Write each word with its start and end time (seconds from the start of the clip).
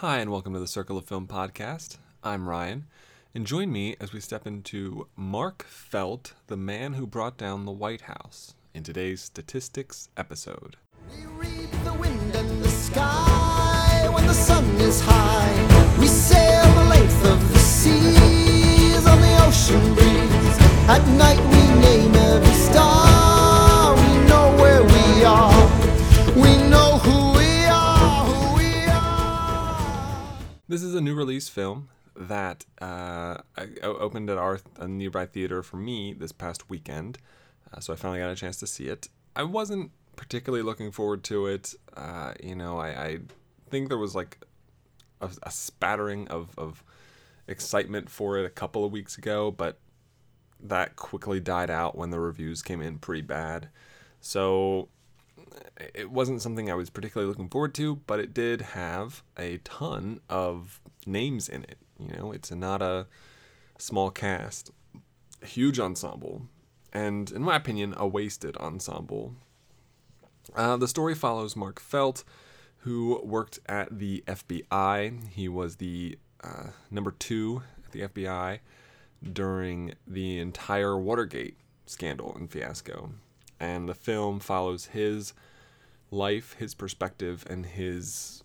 Hi, 0.00 0.16
and 0.16 0.30
welcome 0.30 0.54
to 0.54 0.58
the 0.58 0.66
Circle 0.66 0.96
of 0.96 1.04
Film 1.04 1.26
podcast. 1.26 1.98
I'm 2.24 2.48
Ryan, 2.48 2.86
and 3.34 3.46
join 3.46 3.70
me 3.70 3.96
as 4.00 4.14
we 4.14 4.20
step 4.20 4.46
into 4.46 5.06
Mark 5.14 5.62
Felt, 5.64 6.32
the 6.46 6.56
man 6.56 6.94
who 6.94 7.06
brought 7.06 7.36
down 7.36 7.66
the 7.66 7.70
White 7.70 8.00
House, 8.00 8.54
in 8.72 8.82
today's 8.82 9.20
statistics 9.20 10.08
episode. 10.16 10.78
We 11.10 11.26
read 11.26 11.70
the 11.84 11.92
wind 11.92 12.34
and 12.34 12.62
the 12.62 12.70
sky 12.70 14.08
when 14.10 14.26
the 14.26 14.32
sun 14.32 14.64
is 14.76 15.02
high. 15.04 15.98
We 16.00 16.06
sail 16.06 16.64
the 16.76 16.84
length 16.88 17.26
of 17.26 17.52
the 17.52 17.58
seas 17.58 19.06
on 19.06 19.20
the 19.20 19.44
ocean 19.46 19.94
breeze. 19.94 20.56
At 20.88 21.06
night 21.18 21.40
we 21.52 21.80
name 21.82 22.14
every 22.14 22.54
star. 22.54 23.94
We 23.96 24.28
know 24.30 24.56
where 24.56 24.82
we 24.82 25.24
are. 25.24 25.49
This 30.70 30.84
is 30.84 30.94
a 30.94 31.00
new 31.00 31.16
release 31.16 31.48
film 31.48 31.88
that 32.14 32.64
uh, 32.80 33.38
opened 33.82 34.30
at 34.30 34.38
our 34.38 34.60
a 34.78 34.86
nearby 34.86 35.26
theater 35.26 35.64
for 35.64 35.78
me 35.78 36.12
this 36.12 36.30
past 36.30 36.70
weekend, 36.70 37.18
uh, 37.74 37.80
so 37.80 37.92
I 37.92 37.96
finally 37.96 38.20
got 38.20 38.30
a 38.30 38.36
chance 38.36 38.56
to 38.58 38.68
see 38.68 38.86
it. 38.86 39.08
I 39.34 39.42
wasn't 39.42 39.90
particularly 40.14 40.62
looking 40.62 40.92
forward 40.92 41.24
to 41.24 41.48
it. 41.48 41.74
Uh, 41.96 42.34
you 42.40 42.54
know, 42.54 42.78
I, 42.78 42.88
I 42.88 43.18
think 43.68 43.88
there 43.88 43.98
was 43.98 44.14
like 44.14 44.46
a, 45.20 45.30
a 45.42 45.50
spattering 45.50 46.28
of, 46.28 46.56
of 46.56 46.84
excitement 47.48 48.08
for 48.08 48.38
it 48.38 48.46
a 48.46 48.50
couple 48.50 48.84
of 48.84 48.92
weeks 48.92 49.18
ago, 49.18 49.50
but 49.50 49.80
that 50.60 50.94
quickly 50.94 51.40
died 51.40 51.70
out 51.70 51.98
when 51.98 52.10
the 52.10 52.20
reviews 52.20 52.62
came 52.62 52.80
in 52.80 52.98
pretty 52.98 53.22
bad. 53.22 53.70
So 54.20 54.88
it 55.94 56.10
wasn't 56.10 56.42
something 56.42 56.70
I 56.70 56.74
was 56.74 56.90
particularly 56.90 57.28
looking 57.28 57.48
forward 57.48 57.74
to, 57.74 57.96
but 58.06 58.20
it 58.20 58.34
did 58.34 58.60
have 58.60 59.22
a 59.38 59.58
ton 59.58 60.20
of 60.28 60.80
names 61.06 61.48
in 61.48 61.64
it. 61.64 61.78
You 61.98 62.16
know, 62.16 62.32
it's 62.32 62.50
not 62.50 62.82
a 62.82 63.06
small 63.78 64.10
cast, 64.10 64.70
a 65.42 65.46
huge 65.46 65.78
ensemble, 65.78 66.42
and 66.92 67.30
in 67.30 67.42
my 67.42 67.56
opinion, 67.56 67.94
a 67.96 68.06
wasted 68.06 68.56
ensemble. 68.56 69.34
Uh, 70.54 70.76
the 70.76 70.88
story 70.88 71.14
follows 71.14 71.56
Mark 71.56 71.80
Felt, 71.80 72.24
who 72.78 73.20
worked 73.24 73.58
at 73.66 73.98
the 73.98 74.24
FBI. 74.26 75.28
He 75.28 75.48
was 75.48 75.76
the 75.76 76.18
uh, 76.42 76.68
number 76.90 77.10
two 77.10 77.62
at 77.84 77.92
the 77.92 78.00
FBI 78.02 78.60
during 79.32 79.94
the 80.06 80.38
entire 80.38 80.98
Watergate 80.98 81.56
scandal 81.86 82.34
and 82.34 82.50
fiasco. 82.50 83.10
And 83.58 83.88
the 83.88 83.94
film 83.94 84.40
follows 84.40 84.86
his 84.86 85.34
life, 86.10 86.54
his 86.54 86.74
perspective, 86.74 87.44
and 87.48 87.66
his 87.66 88.42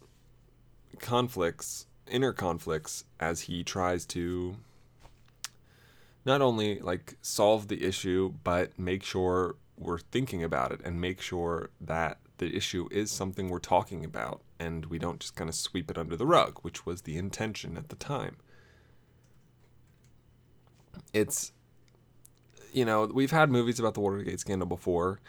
conflicts, 1.00 1.88
inner 2.10 2.34
conflicts, 2.34 3.06
as 3.20 3.42
he 3.42 3.64
tries 3.64 4.06
to 4.06 4.58
not 6.26 6.42
only 6.42 6.80
like 6.80 7.16
solve 7.22 7.68
the 7.68 7.84
issue, 7.84 8.34
but 8.44 8.78
make 8.78 9.04
sure 9.04 9.56
we're 9.78 10.00
thinking 10.00 10.44
about 10.44 10.72
it 10.72 10.82
and 10.84 11.00
make 11.00 11.22
sure 11.22 11.70
that 11.80 12.18
the 12.38 12.56
issue 12.56 12.88
is 12.92 13.12
something 13.12 13.50
we're 13.50 13.60
talking 13.60 14.04
about 14.04 14.42
and 14.60 14.86
we 14.88 14.98
don't 14.98 15.20
just 15.20 15.36
kind 15.36 15.50
of 15.50 15.56
sweep 15.56 15.92
it 15.92 15.98
under 15.98 16.16
the 16.16 16.26
rug, 16.26 16.60
which 16.62 16.86
was 16.86 17.02
the 17.02 17.18
intention 17.18 17.78
at 17.78 17.90
the 17.90 17.96
time. 17.96 18.38
It's, 21.14 21.52
you 22.74 22.86
know, 22.86 23.06
we've 23.06 23.32
had 23.32 23.50
movies 23.50 23.80
about 23.80 23.94
the 23.94 24.00
Watergate 24.02 24.40
scandal 24.40 24.68
before. 24.68 25.20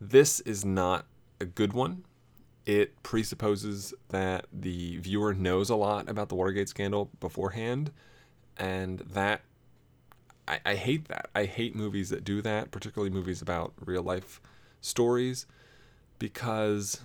This 0.00 0.40
is 0.40 0.64
not 0.64 1.06
a 1.40 1.44
good 1.44 1.72
one. 1.72 2.04
It 2.66 3.02
presupposes 3.02 3.94
that 4.08 4.46
the 4.52 4.98
viewer 4.98 5.32
knows 5.32 5.70
a 5.70 5.76
lot 5.76 6.08
about 6.08 6.28
the 6.28 6.34
Watergate 6.34 6.68
scandal 6.68 7.10
beforehand, 7.20 7.90
and 8.56 8.98
that 9.00 9.40
I, 10.46 10.60
I 10.66 10.74
hate 10.74 11.08
that. 11.08 11.30
I 11.34 11.44
hate 11.44 11.74
movies 11.74 12.10
that 12.10 12.24
do 12.24 12.42
that, 12.42 12.70
particularly 12.70 13.10
movies 13.10 13.40
about 13.40 13.72
real 13.84 14.02
life 14.02 14.40
stories, 14.80 15.46
because 16.18 17.00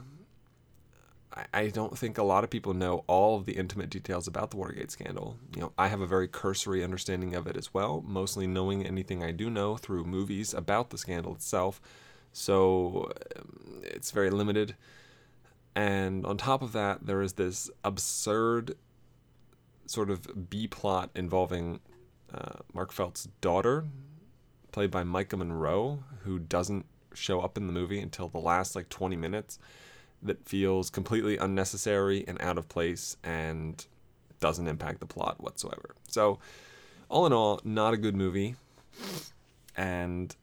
I, 1.33 1.45
I 1.53 1.67
don't 1.67 1.97
think 1.97 2.17
a 2.17 2.23
lot 2.23 2.43
of 2.43 2.49
people 2.49 2.73
know 2.73 3.03
all 3.07 3.37
of 3.37 3.45
the 3.45 3.53
intimate 3.53 3.89
details 3.89 4.27
about 4.27 4.51
the 4.51 4.57
Watergate 4.57 4.91
scandal. 4.91 5.37
You 5.55 5.61
know, 5.61 5.71
I 5.77 5.87
have 5.87 6.01
a 6.01 6.07
very 6.07 6.27
cursory 6.27 6.83
understanding 6.83 7.35
of 7.35 7.47
it 7.47 7.55
as 7.55 7.73
well, 7.73 8.03
mostly 8.05 8.47
knowing 8.47 8.85
anything 8.85 9.23
I 9.23 9.31
do 9.31 9.49
know 9.49 9.77
through 9.77 10.03
movies 10.03 10.53
about 10.53 10.89
the 10.89 10.97
scandal 10.97 11.33
itself. 11.35 11.79
So 12.33 13.11
um, 13.37 13.81
it's 13.83 14.11
very 14.11 14.29
limited. 14.29 14.75
And 15.75 16.25
on 16.25 16.37
top 16.37 16.61
of 16.61 16.73
that, 16.73 17.05
there 17.05 17.21
is 17.21 17.33
this 17.33 17.69
absurd 17.83 18.75
sort 19.85 20.09
of 20.09 20.49
B 20.49 20.67
plot 20.67 21.09
involving 21.15 21.79
uh, 22.33 22.59
Mark 22.73 22.91
Felt's 22.91 23.27
daughter, 23.41 23.85
played 24.71 24.91
by 24.91 25.03
Maika 25.03 25.37
Monroe, 25.37 26.03
who 26.23 26.39
doesn't 26.39 26.85
show 27.13 27.41
up 27.41 27.57
in 27.57 27.67
the 27.67 27.73
movie 27.73 27.99
until 27.99 28.27
the 28.27 28.39
last 28.39 28.75
like 28.75 28.89
20 28.89 29.15
minutes, 29.15 29.59
that 30.21 30.47
feels 30.47 30.89
completely 30.89 31.37
unnecessary 31.37 32.23
and 32.27 32.41
out 32.41 32.57
of 32.57 32.69
place 32.69 33.17
and 33.23 33.85
doesn't 34.39 34.67
impact 34.67 34.99
the 34.99 35.05
plot 35.05 35.39
whatsoever. 35.39 35.95
So, 36.07 36.39
all 37.09 37.25
in 37.25 37.33
all, 37.33 37.59
not 37.63 37.93
a 37.93 37.97
good 37.97 38.15
movie. 38.15 38.55
And 39.75 40.35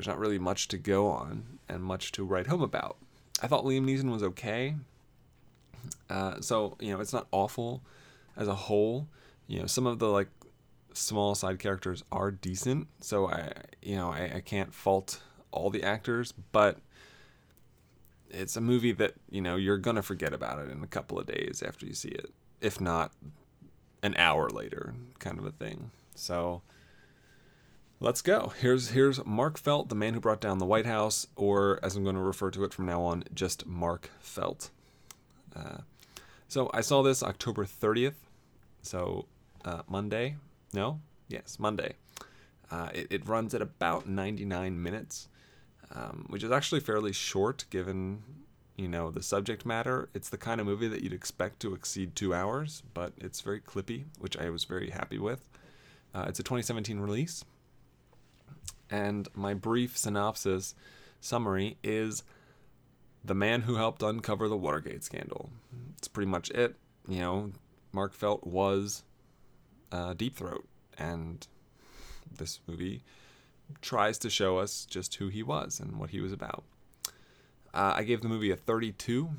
there's 0.00 0.08
not 0.08 0.18
really 0.18 0.38
much 0.38 0.66
to 0.68 0.78
go 0.78 1.08
on 1.08 1.58
and 1.68 1.84
much 1.84 2.10
to 2.10 2.24
write 2.24 2.46
home 2.46 2.62
about. 2.62 2.96
I 3.42 3.48
thought 3.48 3.66
Liam 3.66 3.84
Neeson 3.84 4.10
was 4.10 4.22
okay. 4.22 4.76
Uh, 6.08 6.40
so 6.40 6.78
you 6.80 6.90
know, 6.90 7.00
it's 7.00 7.12
not 7.12 7.26
awful 7.32 7.82
as 8.34 8.48
a 8.48 8.54
whole. 8.54 9.08
You 9.46 9.60
know, 9.60 9.66
some 9.66 9.86
of 9.86 9.98
the 9.98 10.08
like 10.08 10.28
small 10.94 11.34
side 11.34 11.58
characters 11.58 12.02
are 12.10 12.30
decent. 12.30 12.88
So 13.02 13.28
I, 13.28 13.52
you 13.82 13.94
know, 13.94 14.10
I, 14.10 14.36
I 14.36 14.40
can't 14.40 14.72
fault 14.72 15.20
all 15.50 15.68
the 15.68 15.82
actors, 15.82 16.32
but 16.50 16.78
it's 18.30 18.56
a 18.56 18.62
movie 18.62 18.92
that 18.92 19.12
you 19.28 19.42
know 19.42 19.56
you're 19.56 19.76
gonna 19.76 20.00
forget 20.00 20.32
about 20.32 20.60
it 20.60 20.70
in 20.70 20.82
a 20.82 20.86
couple 20.86 21.18
of 21.18 21.26
days 21.26 21.62
after 21.62 21.84
you 21.84 21.92
see 21.92 22.08
it, 22.08 22.32
if 22.62 22.80
not 22.80 23.12
an 24.02 24.14
hour 24.16 24.48
later, 24.48 24.94
kind 25.18 25.38
of 25.38 25.44
a 25.44 25.50
thing. 25.50 25.90
So 26.14 26.62
let's 28.00 28.22
go. 28.22 28.52
Here's 28.58 28.90
here's 28.90 29.24
Mark 29.24 29.58
Felt, 29.58 29.88
the 29.88 29.94
man 29.94 30.14
who 30.14 30.20
brought 30.20 30.40
down 30.40 30.58
the 30.58 30.66
White 30.66 30.86
House, 30.86 31.26
or 31.36 31.78
as 31.82 31.94
I'm 31.94 32.02
going 32.02 32.16
to 32.16 32.22
refer 32.22 32.50
to 32.50 32.64
it 32.64 32.72
from 32.72 32.86
now 32.86 33.02
on, 33.02 33.24
just 33.34 33.66
Mark 33.66 34.10
Felt. 34.20 34.70
Uh, 35.54 35.78
so 36.48 36.70
I 36.72 36.80
saw 36.80 37.02
this 37.02 37.22
October 37.22 37.64
30th, 37.64 38.14
so 38.82 39.26
uh, 39.64 39.82
Monday. 39.88 40.36
No, 40.72 41.00
yes, 41.28 41.58
Monday. 41.58 41.94
Uh, 42.70 42.88
it, 42.94 43.06
it 43.10 43.28
runs 43.28 43.54
at 43.54 43.60
about 43.62 44.08
99 44.08 44.80
minutes, 44.80 45.28
um, 45.94 46.24
which 46.28 46.44
is 46.44 46.52
actually 46.52 46.80
fairly 46.80 47.12
short 47.12 47.64
given 47.70 48.22
you 48.76 48.88
know 48.88 49.10
the 49.10 49.22
subject 49.22 49.66
matter. 49.66 50.08
It's 50.14 50.30
the 50.30 50.38
kind 50.38 50.60
of 50.60 50.66
movie 50.66 50.88
that 50.88 51.02
you'd 51.02 51.12
expect 51.12 51.60
to 51.60 51.74
exceed 51.74 52.16
two 52.16 52.32
hours, 52.32 52.82
but 52.94 53.12
it's 53.18 53.40
very 53.42 53.60
clippy, 53.60 54.04
which 54.18 54.36
I 54.38 54.48
was 54.48 54.64
very 54.64 54.90
happy 54.90 55.18
with. 55.18 55.46
Uh, 56.14 56.24
it's 56.28 56.40
a 56.40 56.42
2017 56.42 56.98
release, 56.98 57.44
and 58.90 59.28
my 59.34 59.54
brief 59.54 59.96
synopsis 59.96 60.74
summary 61.20 61.76
is 61.82 62.22
the 63.24 63.34
man 63.34 63.62
who 63.62 63.76
helped 63.76 64.02
uncover 64.02 64.48
the 64.48 64.56
Watergate 64.56 65.04
scandal. 65.04 65.50
It's 65.98 66.08
pretty 66.08 66.30
much 66.30 66.50
it. 66.50 66.76
You 67.08 67.20
know, 67.20 67.52
Mark 67.92 68.14
Felt 68.14 68.46
was 68.46 69.02
uh, 69.92 70.14
Deep 70.14 70.36
Throat, 70.36 70.66
and 70.98 71.46
this 72.38 72.60
movie 72.66 73.02
tries 73.82 74.18
to 74.18 74.30
show 74.30 74.58
us 74.58 74.86
just 74.86 75.14
who 75.16 75.28
he 75.28 75.42
was 75.42 75.80
and 75.80 75.98
what 75.98 76.10
he 76.10 76.20
was 76.20 76.32
about. 76.32 76.64
Uh, 77.72 77.94
I 77.96 78.02
gave 78.02 78.22
the 78.22 78.28
movie 78.28 78.50
a 78.50 78.56
32 78.56 79.30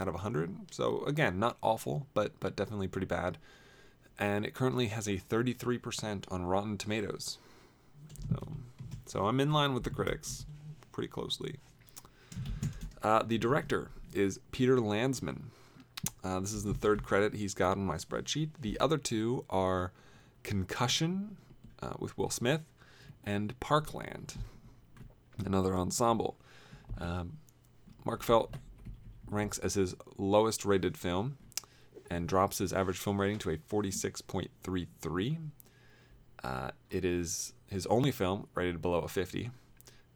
out 0.00 0.08
of 0.08 0.14
100, 0.14 0.72
so 0.72 1.04
again, 1.04 1.38
not 1.38 1.58
awful, 1.62 2.06
but 2.14 2.32
but 2.40 2.56
definitely 2.56 2.88
pretty 2.88 3.06
bad. 3.06 3.38
And 4.18 4.44
it 4.46 4.54
currently 4.54 4.86
has 4.86 5.08
a 5.08 5.18
33% 5.18 6.24
on 6.30 6.46
Rotten 6.46 6.78
Tomatoes. 6.78 7.38
So, 8.30 8.48
so 9.06 9.26
I'm 9.26 9.40
in 9.40 9.52
line 9.52 9.74
with 9.74 9.84
the 9.84 9.90
critics 9.90 10.46
pretty 10.92 11.08
closely. 11.08 11.56
Uh, 13.02 13.22
the 13.22 13.38
director 13.38 13.90
is 14.12 14.40
Peter 14.50 14.76
Landesman. 14.76 15.42
Uh, 16.22 16.40
this 16.40 16.52
is 16.52 16.64
the 16.64 16.74
third 16.74 17.02
credit 17.02 17.34
he's 17.34 17.54
got 17.54 17.76
on 17.76 17.84
my 17.84 17.96
spreadsheet. 17.96 18.50
The 18.60 18.78
other 18.80 18.98
two 18.98 19.44
are 19.50 19.92
Concussion 20.42 21.36
uh, 21.82 21.94
with 21.98 22.16
Will 22.16 22.30
Smith 22.30 22.62
and 23.24 23.58
Parkland, 23.60 24.34
another 25.44 25.74
ensemble. 25.74 26.36
Um, 26.98 27.38
Mark 28.04 28.22
Felt 28.22 28.54
ranks 29.30 29.58
as 29.58 29.74
his 29.74 29.94
lowest 30.16 30.64
rated 30.64 30.96
film 30.96 31.38
and 32.10 32.28
drops 32.28 32.58
his 32.58 32.72
average 32.72 32.98
film 32.98 33.20
rating 33.20 33.38
to 33.38 33.50
a 33.50 33.56
46.33. 33.56 35.38
Uh, 36.44 36.70
it 36.90 37.04
is 37.04 37.54
his 37.66 37.86
only 37.86 38.12
film 38.12 38.46
rated 38.54 38.80
below 38.80 39.00
a 39.00 39.08
50, 39.08 39.50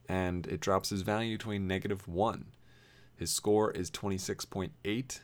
and 0.08 0.46
it 0.46 0.60
drops 0.60 0.90
his 0.90 1.02
value 1.02 1.38
to 1.38 1.50
a 1.50 1.58
negative 1.58 2.06
1. 2.06 2.44
His 3.16 3.30
score 3.30 3.72
is 3.72 3.90
26.8 3.90 5.20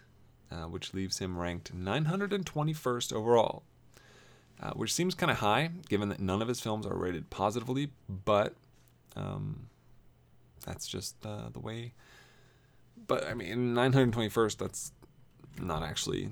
uh, 0.54 0.66
which 0.68 0.94
leaves 0.94 1.18
him 1.18 1.38
ranked 1.38 1.76
921st 1.76 3.12
overall, 3.12 3.62
uh, 4.62 4.70
which 4.72 4.92
seems 4.92 5.14
kind 5.14 5.30
of 5.30 5.38
high 5.38 5.70
given 5.88 6.08
that 6.08 6.20
none 6.20 6.42
of 6.42 6.48
his 6.48 6.60
films 6.60 6.86
are 6.86 6.96
rated 6.96 7.30
positively, 7.30 7.90
but 8.08 8.54
um, 9.16 9.68
that's 10.64 10.86
just 10.86 11.16
uh, 11.24 11.48
the 11.52 11.60
way. 11.60 11.92
But 13.06 13.26
I 13.26 13.34
mean, 13.34 13.74
921st, 13.74 14.58
that's 14.58 14.92
not 15.60 15.82
actually 15.82 16.30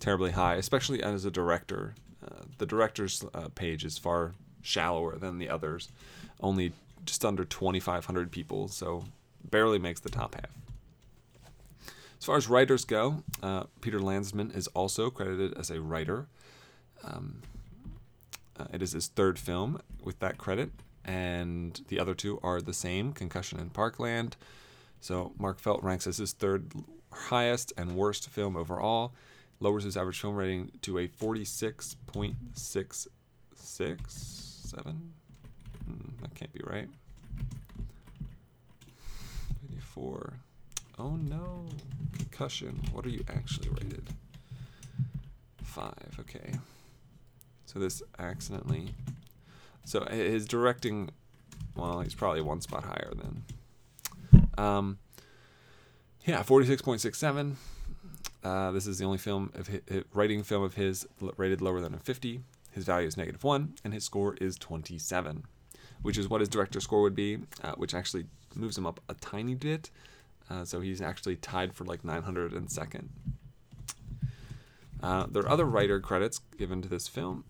terribly 0.00 0.32
high, 0.32 0.56
especially 0.56 1.02
as 1.02 1.24
a 1.24 1.30
director. 1.30 1.94
The 2.58 2.66
director's 2.66 3.24
uh, 3.34 3.48
page 3.54 3.84
is 3.84 3.98
far 3.98 4.32
shallower 4.62 5.16
than 5.16 5.38
the 5.38 5.48
others, 5.48 5.88
only 6.40 6.72
just 7.04 7.24
under 7.24 7.44
2,500 7.44 8.32
people, 8.32 8.68
so 8.68 9.04
barely 9.50 9.78
makes 9.78 10.00
the 10.00 10.10
top 10.10 10.34
half. 10.34 10.50
As 12.18 12.24
far 12.24 12.36
as 12.36 12.48
writers 12.48 12.84
go, 12.84 13.22
uh, 13.42 13.64
Peter 13.80 14.00
Landesman 14.00 14.54
is 14.56 14.66
also 14.68 15.10
credited 15.10 15.56
as 15.56 15.70
a 15.70 15.80
writer. 15.80 16.26
Um, 17.04 17.42
uh, 18.58 18.66
it 18.72 18.82
is 18.82 18.92
his 18.92 19.06
third 19.08 19.38
film 19.38 19.80
with 20.02 20.18
that 20.20 20.38
credit, 20.38 20.70
and 21.04 21.80
the 21.88 22.00
other 22.00 22.14
two 22.14 22.40
are 22.42 22.60
the 22.60 22.72
same 22.72 23.12
Concussion 23.12 23.60
and 23.60 23.72
Parkland. 23.72 24.36
So 25.00 25.32
Mark 25.38 25.60
Felt 25.60 25.82
ranks 25.82 26.06
as 26.06 26.16
his 26.16 26.32
third 26.32 26.72
highest 27.12 27.72
and 27.76 27.96
worst 27.96 28.28
film 28.28 28.56
overall, 28.56 29.12
lowers 29.60 29.84
his 29.84 29.96
average 29.96 30.20
film 30.20 30.36
rating 30.36 30.72
to 30.82 30.98
a 30.98 31.08
46.667. 31.08 33.06
Mm, 35.88 36.20
that 36.20 36.34
can't 36.34 36.52
be 36.52 36.60
right. 36.64 36.88
84. 39.72 40.34
Oh 40.98 41.16
no. 41.16 41.66
Concussion. 42.14 42.80
What 42.92 43.06
are 43.06 43.10
you 43.10 43.24
actually 43.28 43.68
rated? 43.68 44.08
Five. 45.62 46.18
Okay. 46.20 46.54
So 47.66 47.78
this 47.78 48.02
accidentally. 48.18 48.94
So 49.84 50.04
his 50.06 50.46
directing. 50.46 51.10
Well, 51.74 52.00
he's 52.00 52.14
probably 52.14 52.40
one 52.40 52.60
spot 52.60 52.84
higher 52.84 53.12
then. 53.14 53.42
Um, 54.56 54.98
yeah, 56.24 56.42
46.67. 56.42 57.54
Uh, 58.44 58.70
this 58.70 58.86
is 58.86 58.98
the 58.98 59.04
only 59.04 59.18
film 59.18 59.50
of 59.54 59.66
his, 59.66 59.80
writing 60.12 60.42
film 60.42 60.62
of 60.62 60.74
his 60.74 61.06
rated 61.36 61.60
lower 61.60 61.80
than 61.80 61.94
a 61.94 61.98
50. 61.98 62.40
His 62.70 62.84
value 62.84 63.08
is 63.08 63.16
negative 63.16 63.42
one, 63.42 63.74
and 63.84 63.94
his 63.94 64.04
score 64.04 64.36
is 64.40 64.56
27, 64.56 65.44
which 66.02 66.18
is 66.18 66.28
what 66.28 66.40
his 66.40 66.48
director 66.48 66.80
score 66.80 67.02
would 67.02 67.14
be, 67.14 67.38
uh, 67.64 67.72
which 67.72 67.94
actually 67.94 68.26
moves 68.54 68.76
him 68.76 68.86
up 68.86 69.00
a 69.08 69.14
tiny 69.14 69.54
bit. 69.54 69.90
Uh, 70.48 70.64
so 70.64 70.80
he's 70.80 71.00
actually 71.00 71.36
tied 71.36 71.72
for 71.72 71.84
like 71.84 72.02
902nd. 72.02 73.08
Uh, 75.02 75.26
there 75.30 75.42
are 75.42 75.48
other 75.48 75.64
writer 75.64 76.00
credits 76.00 76.40
given 76.56 76.80
to 76.82 76.88
this 76.88 77.08
film, 77.08 77.44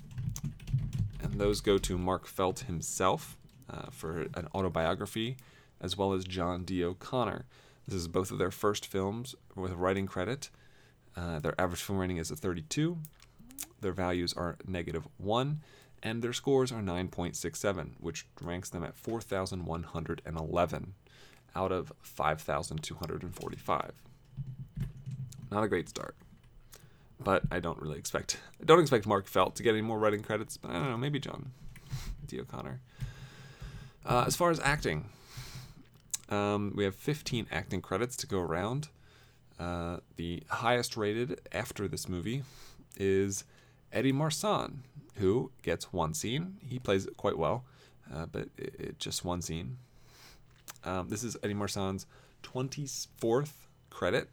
and 1.23 1.35
those 1.35 1.61
go 1.61 1.79
to 1.79 1.99
Mark 1.99 2.27
Felt 2.27 2.61
himself 2.61 3.37
uh, 3.71 3.91
for 3.91 4.23
an 4.35 4.49
autobiography, 4.55 5.37
as 5.81 5.97
well 5.97 6.12
as 6.12 6.25
John 6.25 6.65
D. 6.65 6.82
O'Connor. 6.82 7.44
This 7.87 8.00
is 8.00 8.09
both 8.09 8.31
of 8.31 8.39
their 8.39 8.50
first 8.50 8.87
films 8.87 9.35
with 9.55 9.73
writing 9.73 10.06
credit. 10.06 10.50
Uh, 11.17 11.39
their 11.39 11.59
average 11.61 11.81
film 11.81 11.99
rating 11.99 12.19
is 12.19 12.31
a 12.31 12.37
32, 12.37 12.99
their 13.81 13.93
values 13.93 14.35
are 14.35 14.57
negative 14.67 15.09
1, 15.19 15.61
and 16.03 16.23
their 16.23 16.33
scores 16.33 16.71
are 16.71 16.83
9.67, 16.83 17.93
which 17.99 18.27
ranks 18.41 18.69
them 18.69 18.85
at 18.85 18.97
4,111 18.97 20.95
out 21.55 21.73
of 21.73 21.93
5,245. 22.03 23.93
Not 25.51 25.65
a 25.65 25.69
great 25.69 25.89
start. 25.89 26.15
But 27.19 27.45
I 27.51 27.61
don't 27.61 27.81
really 27.81 27.99
expect 27.99 28.39
I 28.61 28.65
don't 28.67 28.81
expect 28.81 29.07
Mark 29.07 29.27
Felt 29.27 29.57
to 29.57 29.63
get 29.63 29.71
any 29.71 29.81
more 29.81 29.99
writing 29.99 30.23
credits, 30.23 30.59
but 30.59 30.71
I 30.71 30.75
don't 30.75 30.91
know, 30.91 30.99
maybe 30.99 31.19
John 31.19 31.53
D. 32.27 32.39
O'Connor. 32.41 32.81
Uh, 34.05 34.25
as 34.27 34.37
far 34.37 34.51
as 34.51 34.61
acting, 34.61 35.07
um, 36.29 36.73
we 36.77 36.85
have 36.85 36.95
15 36.95 37.47
acting 37.51 37.81
credits 37.81 38.17
to 38.17 38.27
go 38.27 38.39
around. 38.39 38.89
Uh, 39.58 39.99
the 40.17 40.43
highest 40.49 40.97
rated 40.97 41.41
after 41.53 41.88
this 41.88 42.08
movie 42.08 42.43
is 42.97 43.44
Eddie 43.93 44.12
Marsan, 44.12 44.79
who 45.17 45.50
gets 45.62 45.93
one 45.93 46.14
scene. 46.14 46.56
He 46.67 46.79
plays 46.79 47.06
it 47.06 47.17
quite 47.17 47.38
well, 47.38 47.64
uh, 48.12 48.26
but 48.26 48.49
it, 48.58 48.75
it, 48.79 48.99
just 48.99 49.25
one 49.25 49.41
scene. 49.41 49.79
Um, 50.85 51.08
this 51.08 51.25
is 51.25 51.37
Eddie 51.43 51.55
Marsan's 51.55 52.06
24th 52.43 53.53
credit. 53.91 54.29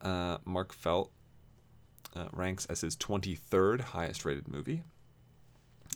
Uh, 0.00 0.38
Mark 0.44 0.72
Felt 0.74 1.10
uh, 2.14 2.26
ranks 2.32 2.66
as 2.66 2.82
his 2.82 2.96
23rd 2.96 3.80
highest 3.80 4.24
rated 4.24 4.46
movie 4.46 4.82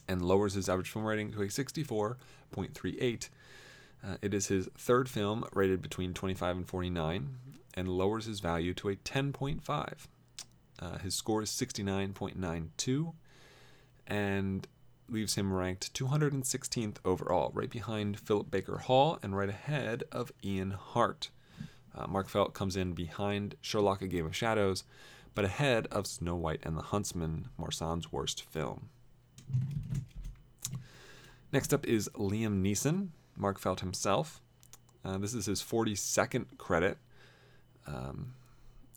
and 0.09 0.23
lowers 0.23 0.55
his 0.55 0.69
average 0.69 0.91
film 0.91 1.05
rating 1.05 1.33
to 1.33 1.43
a 1.43 1.47
64.38. 1.47 3.29
Uh, 4.03 4.17
it 4.23 4.33
is 4.33 4.47
his 4.47 4.69
third 4.79 5.09
film 5.09 5.45
rated 5.53 5.83
between 5.83 6.15
25 6.15 6.57
and 6.57 6.69
49 6.69 7.37
and 7.75 7.89
lowers 7.89 8.27
his 8.27 8.41
value 8.41 8.75
to 8.75 8.89
a 8.89 8.97
10.5. 8.97 10.07
Uh, 10.81 10.99
his 10.99 11.15
score 11.15 11.43
is 11.43 11.51
69.92 11.51 13.13
and 14.07 14.67
leaves 15.09 15.35
him 15.35 15.53
ranked 15.53 15.93
216th 15.95 16.97
overall, 17.05 17.51
right 17.55 17.71
behind 17.71 18.21
Philip 18.21 18.51
Baker 18.51 18.79
Hall 18.79 19.19
and 19.23 19.37
right 19.37 19.49
ahead 19.49 20.05
of 20.13 20.33
Ian 20.45 20.73
Hart. 20.73 21.31
Uh, 21.95 22.07
Mark 22.07 22.29
Felt 22.29 22.55
comes 22.55 22.77
in 22.77 22.93
behind 22.93 23.57
Sherlock 23.61 24.03
A 24.03 24.07
Game 24.07 24.27
of 24.27 24.37
Shadows, 24.37 24.85
but 25.35 25.45
ahead 25.45 25.87
of 25.91 26.07
Snow 26.07 26.37
White 26.37 26.61
and 26.63 26.77
the 26.77 26.83
Huntsman, 26.83 27.49
Marsan's 27.59 28.13
worst 28.13 28.43
film. 28.43 28.89
Next 31.53 31.73
up 31.73 31.87
is 31.87 32.11
Liam 32.15 32.63
Neeson, 32.63 33.09
Mark 33.37 33.59
Felt 33.59 33.81
himself. 33.81 34.41
Uh, 35.05 35.17
this 35.19 35.33
is 35.33 35.47
his 35.47 35.63
42nd 35.63 36.59
credit. 36.59 36.99
Um, 37.89 38.35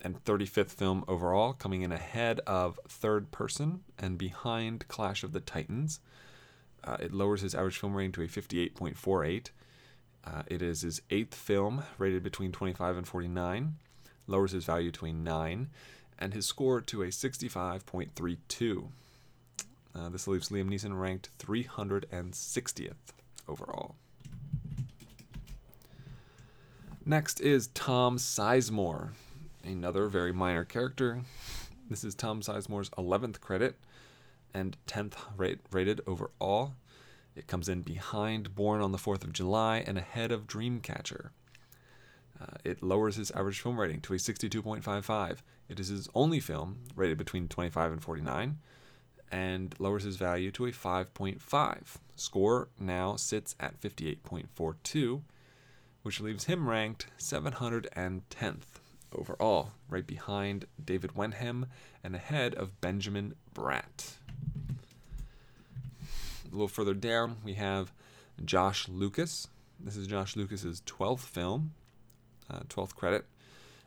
and 0.04 0.24
35th 0.24 0.72
film 0.72 1.04
overall, 1.08 1.54
coming 1.54 1.82
in 1.84 1.92
ahead 1.92 2.40
of 2.48 2.80
Third 2.88 3.32
Person 3.32 3.82
and 3.98 4.18
behind 4.18 4.88
Clash 4.88 5.24
of 5.24 5.32
the 5.32 5.40
Titans. 5.40 6.00
Uh, 6.84 6.98
it 7.00 7.14
lowers 7.14 7.42
his 7.42 7.54
average 7.54 7.78
film 7.78 7.94
rating 7.94 8.12
to 8.14 8.24
a 8.24 8.28
58.48. 8.28 9.50
Uh, 10.24 10.44
it 10.48 10.62
is 10.62 10.82
his 10.82 11.02
eighth 11.10 11.36
film, 11.36 11.84
rated 11.98 12.24
between 12.24 12.52
25 12.52 12.98
and 12.98 13.08
49, 13.08 13.76
lowers 14.28 14.52
his 14.52 14.66
value 14.66 14.92
to 14.92 15.06
a 15.06 15.14
9, 15.14 15.70
and 16.20 16.34
his 16.34 16.46
score 16.46 16.82
to 16.82 17.04
a 17.04 17.08
65.32. 17.08 18.88
Uh, 19.94 20.10
this 20.10 20.28
leaves 20.28 20.50
Liam 20.50 20.70
Neeson 20.70 21.00
ranked 21.00 21.30
360th 21.40 22.94
overall. 23.48 23.96
Next 27.06 27.42
is 27.42 27.68
Tom 27.68 28.18
Sizemore 28.18 29.10
another 29.64 30.08
very 30.08 30.32
minor 30.32 30.64
character. 30.64 31.22
This 31.90 32.04
is 32.04 32.16
Tom 32.16 32.42
Sizemore's 32.42 32.90
11th 32.92 33.40
credit 33.40 33.76
and 34.54 34.78
10th 34.88 35.16
rate, 35.38 35.60
rated 35.72 36.02
overall. 36.08 36.74
It 37.36 37.48
comes 37.48 37.70
in 37.70 37.82
behind 37.82 38.56
Born 38.56 38.82
on 38.82 38.92
the 38.92 38.98
4th 38.98 39.24
of 39.24 39.34
July 39.34 39.84
and 39.86 39.98
ahead 39.98 40.32
of 40.32 40.48
Dreamcatcher. 40.48 41.30
Uh, 42.40 42.58
it 42.64 42.84
lowers 42.84 43.16
his 43.16 43.32
average 43.32 43.62
film 43.62 43.80
rating 43.80 44.02
to 44.02 44.14
a 44.14 44.18
62.55. 44.18 45.38
It 45.70 45.80
is 45.80 45.88
his 45.88 46.10
only 46.16 46.40
film 46.40 46.80
rated 46.96 47.18
between 47.18 47.48
25 47.48 47.92
and 47.92 48.04
49 48.04 48.58
and 49.32 49.76
lowers 49.80 50.04
his 50.04 50.18
value 50.18 50.52
to 50.52 50.66
a 50.66 50.72
5.5. 50.72 51.78
Score 52.16 52.68
now 52.80 53.16
sits 53.16 53.56
at 53.60 53.80
58.42, 53.80 55.22
which 56.04 56.20
leaves 56.20 56.46
him 56.46 56.68
ranked 56.68 57.08
710th 57.20 58.80
overall, 59.14 59.72
right 59.90 60.06
behind 60.06 60.66
David 60.84 61.16
Wenham 61.16 61.68
and 62.04 62.16
ahead 62.16 62.56
of 62.56 62.80
Benjamin 62.82 63.36
Bratt. 63.54 64.16
A 66.02 66.52
little 66.52 66.68
further 66.68 66.94
down, 66.94 67.38
we 67.44 67.54
have 67.54 67.94
Josh 68.44 68.88
Lucas. 68.88 69.48
This 69.80 69.96
is 69.96 70.08
Josh 70.08 70.36
Lucas's 70.36 70.82
12th 70.86 71.20
film, 71.20 71.74
uh, 72.50 72.60
12th 72.68 72.96
credit, 72.96 73.26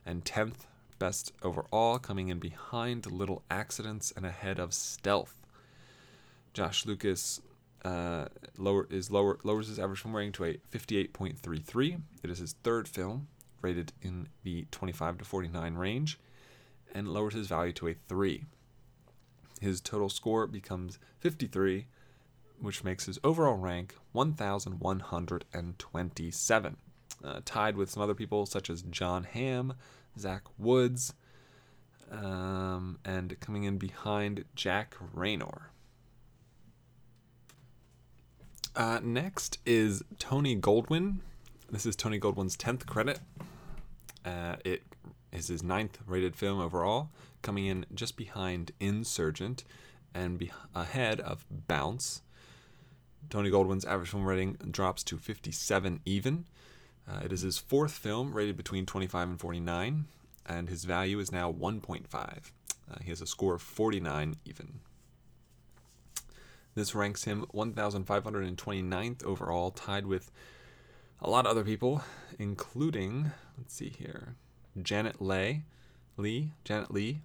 and 0.07 0.25
10th 0.25 0.67
best 0.99 1.33
overall, 1.43 1.99
coming 1.99 2.29
in 2.29 2.39
behind 2.39 3.11
Little 3.11 3.43
Accidents 3.51 4.13
and 4.17 4.25
ahead 4.25 4.59
of 4.59 4.73
Stealth. 4.73 5.41
Josh 6.53 6.87
Lucas 6.87 7.41
uh, 7.85 8.27
lower 8.57 8.87
is 8.91 9.11
lower 9.11 9.39
lowers 9.45 9.69
his 9.69 9.79
average 9.79 10.01
film 10.01 10.17
rating 10.17 10.33
to 10.33 10.45
a 10.45 10.55
58.33. 10.73 12.01
It 12.23 12.31
is 12.31 12.39
his 12.39 12.55
third 12.65 12.89
film, 12.89 13.29
rated 13.61 13.93
in 14.01 14.29
the 14.43 14.67
25 14.71 15.19
to 15.19 15.25
49 15.25 15.75
range 15.75 16.19
and 16.95 17.09
lowers 17.09 17.35
his 17.35 17.49
value 17.49 17.73
to 17.73 17.89
a 17.89 17.95
3. 18.09 18.45
His 19.61 19.81
total 19.81 20.09
score 20.09 20.47
becomes 20.47 20.99
53, 21.19 21.87
which 22.61 22.85
makes 22.85 23.07
his 23.07 23.19
overall 23.25 23.57
rank 23.57 23.97
1,127, 24.13 26.77
uh, 27.25 27.41
tied 27.45 27.77
with 27.77 27.91
some 27.91 28.03
other 28.03 28.15
people 28.15 28.47
such 28.47 28.71
as 28.71 28.83
Jon 28.83 29.25
Hamm, 29.25 29.75
Zach 30.19 30.43
Woods, 30.59 31.15
Um, 32.11 32.99
and 33.05 33.39
coming 33.41 33.65
in 33.65 33.79
behind 33.79 34.45
Jack 34.55 34.95
Reynor. 35.17 35.63
Uh, 38.77 38.99
next 39.03 39.59
is 39.65 40.03
Tony 40.19 40.57
Goldwyn. 40.57 41.19
This 41.71 41.87
is 41.87 41.95
Tony 41.95 42.19
Goldwyn's 42.19 42.57
10th 42.57 42.87
credit. 42.87 43.21
Uh, 44.25 44.57
it 44.65 44.83
is 45.33 45.47
his 45.47 45.63
ninth 45.63 45.99
rated 46.07 46.35
film 46.35 46.59
overall, 46.59 47.11
coming 47.41 47.67
in 47.67 47.87
just 47.95 48.17
behind 48.17 48.73
Insurgent 48.81 49.63
and 50.13 50.39
be- 50.39 50.51
ahead 50.75 51.21
of 51.21 51.45
Bounce. 51.69 52.23
Tony 53.31 53.49
Goldwyn's 53.49 53.85
average 53.85 54.11
film 54.11 54.25
rating 54.25 54.55
drops 54.71 55.05
to 55.05 55.19
57 55.19 56.01
even. 56.05 56.45
Uh, 57.09 57.21
it 57.25 57.33
is 57.33 57.43
his 57.43 57.59
fourth 57.59 57.93
film 57.93 58.33
rated 58.33 58.57
between 58.57 58.87
25 58.87 59.29
and 59.29 59.41
49, 59.41 60.07
and 60.47 60.69
his 60.69 60.85
value 60.85 61.21
is 61.21 61.31
now 61.31 61.53
1.5. 61.53 62.07
Uh, 62.13 62.39
he 63.03 63.11
has 63.11 63.21
a 63.21 63.27
score 63.27 63.55
of 63.55 63.63
49 63.63 64.35
even. 64.45 64.81
This 66.75 66.95
ranks 66.95 67.25
him 67.25 67.47
1,529th 67.55 69.25
overall, 69.25 69.71
tied 69.71 70.07
with 70.07 70.33
a 71.21 71.31
lot 71.31 71.47
of 71.47 71.53
other 71.53 71.65
people, 71.65 72.03
including, 72.39 73.31
let's 73.57 73.75
see 73.75 73.95
here, 73.97 74.35
Janet 74.83 75.23
Leigh, 75.23 75.63
Lee, 76.17 76.51
Janet 76.65 76.91
Lee, 76.91 77.21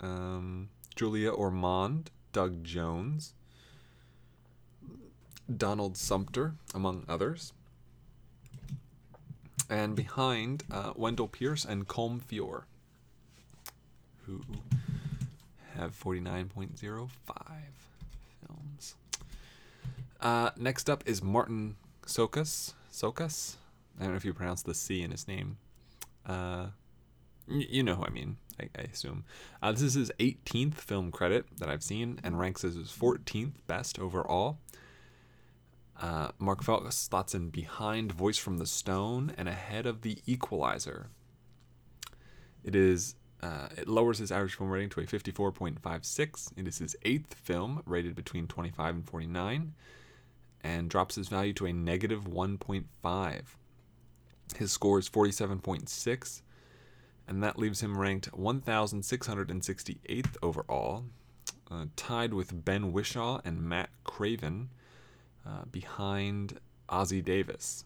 um, 0.00 0.68
Julia 0.94 1.30
Ormond, 1.30 2.10
Doug 2.32 2.64
Jones, 2.64 3.32
Donald 5.54 5.96
Sumpter, 5.96 6.54
among 6.74 7.04
others. 7.08 7.52
And 9.68 9.96
behind 9.96 10.64
uh, 10.70 10.92
Wendell 10.96 11.28
Pierce 11.28 11.64
and 11.64 11.88
Colm 11.88 12.20
Feore, 12.20 12.64
who 14.26 14.42
have 15.80 15.98
49.05 15.98 17.08
films. 18.46 18.94
Uh, 20.20 20.50
next 20.56 20.90
up 20.90 21.02
is 21.06 21.22
Martin 21.22 21.76
Csokas. 22.06 22.74
Csokas? 22.92 23.56
I 23.98 24.02
don't 24.04 24.12
know 24.12 24.16
if 24.16 24.24
you 24.24 24.34
pronounce 24.34 24.62
the 24.62 24.74
C 24.74 25.02
in 25.02 25.10
his 25.10 25.26
name. 25.26 25.56
Uh, 26.26 26.66
y- 27.48 27.66
you 27.68 27.82
know 27.82 27.94
who 27.96 28.04
I 28.04 28.10
mean, 28.10 28.36
I, 28.60 28.68
I 28.78 28.82
assume. 28.82 29.24
Uh, 29.62 29.72
this 29.72 29.82
is 29.82 29.94
his 29.94 30.12
18th 30.18 30.74
film 30.74 31.10
credit 31.10 31.46
that 31.58 31.68
I've 31.68 31.82
seen 31.82 32.20
and 32.22 32.38
ranks 32.38 32.64
as 32.64 32.74
his 32.74 32.88
14th 32.92 33.54
best 33.66 33.98
overall. 33.98 34.58
Uh, 36.00 36.28
Mark 36.38 36.62
Feltus 36.64 36.94
slots 36.94 37.34
in 37.34 37.50
behind 37.50 38.12
Voice 38.12 38.38
from 38.38 38.56
the 38.58 38.66
Stone 38.66 39.32
and 39.36 39.48
ahead 39.48 39.84
of 39.86 40.00
The 40.00 40.18
Equalizer. 40.26 41.08
It 42.64 42.74
is 42.74 43.14
uh, 43.42 43.68
it 43.76 43.88
lowers 43.88 44.18
his 44.18 44.30
average 44.30 44.54
film 44.54 44.70
rating 44.70 44.90
to 44.90 45.00
a 45.00 45.04
54.56. 45.04 46.52
It 46.56 46.68
is 46.68 46.78
his 46.78 46.96
eighth 47.04 47.34
film, 47.34 47.82
rated 47.86 48.14
between 48.14 48.46
25 48.46 48.94
and 48.94 49.06
49, 49.06 49.74
and 50.62 50.90
drops 50.90 51.14
his 51.14 51.28
value 51.28 51.54
to 51.54 51.66
a 51.66 51.72
negative 51.72 52.24
1.5. 52.24 53.40
His 54.56 54.72
score 54.72 54.98
is 54.98 55.08
47.6, 55.08 56.42
and 57.26 57.42
that 57.42 57.58
leaves 57.58 57.80
him 57.80 57.98
ranked 57.98 58.30
1,668th 58.32 60.36
overall, 60.42 61.04
uh, 61.70 61.86
tied 61.96 62.34
with 62.34 62.64
Ben 62.64 62.92
Whishaw 62.92 63.40
and 63.44 63.62
Matt 63.62 63.90
Craven, 64.04 64.68
uh, 65.46 65.64
behind 65.70 66.58
Ossie 66.90 67.24
Davis. 67.24 67.84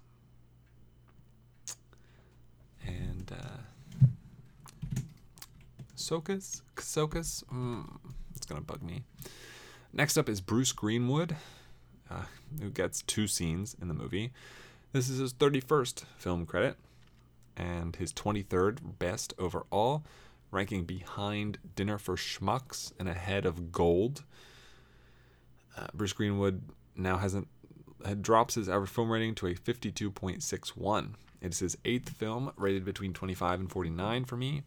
And 2.84 3.32
uh, 3.32 3.58
Csokas? 6.04 6.60
Csokas? 6.76 7.44
Mm, 7.44 7.98
it's 8.36 8.44
going 8.44 8.60
to 8.60 8.66
bug 8.66 8.82
me. 8.82 9.04
Next 9.90 10.18
up 10.18 10.28
is 10.28 10.42
Bruce 10.42 10.72
Greenwood, 10.72 11.34
uh, 12.10 12.24
who 12.60 12.68
gets 12.68 13.00
two 13.00 13.26
scenes 13.26 13.74
in 13.80 13.88
the 13.88 13.94
movie. 13.94 14.30
This 14.92 15.08
is 15.08 15.18
his 15.18 15.32
31st 15.32 16.04
film 16.18 16.44
credit 16.44 16.76
and 17.56 17.96
his 17.96 18.12
23rd 18.12 18.98
best 18.98 19.32
overall, 19.38 20.04
ranking 20.50 20.84
behind 20.84 21.56
Dinner 21.74 21.96
for 21.96 22.16
Schmucks 22.16 22.92
and 22.98 23.08
ahead 23.08 23.46
of 23.46 23.72
Gold. 23.72 24.24
Uh, 25.74 25.86
Bruce 25.94 26.12
Greenwood 26.12 26.60
now 26.94 27.16
hasn't 27.16 27.48
drops 28.20 28.56
his 28.56 28.68
average 28.68 28.90
film 28.90 29.10
rating 29.10 29.34
to 29.36 29.46
a 29.46 29.54
52.61. 29.54 31.14
It 31.40 31.52
is 31.52 31.60
his 31.60 31.78
eighth 31.86 32.10
film, 32.10 32.52
rated 32.56 32.84
between 32.84 33.14
25 33.14 33.60
and 33.60 33.70
49 33.70 34.26
for 34.26 34.36
me, 34.36 34.64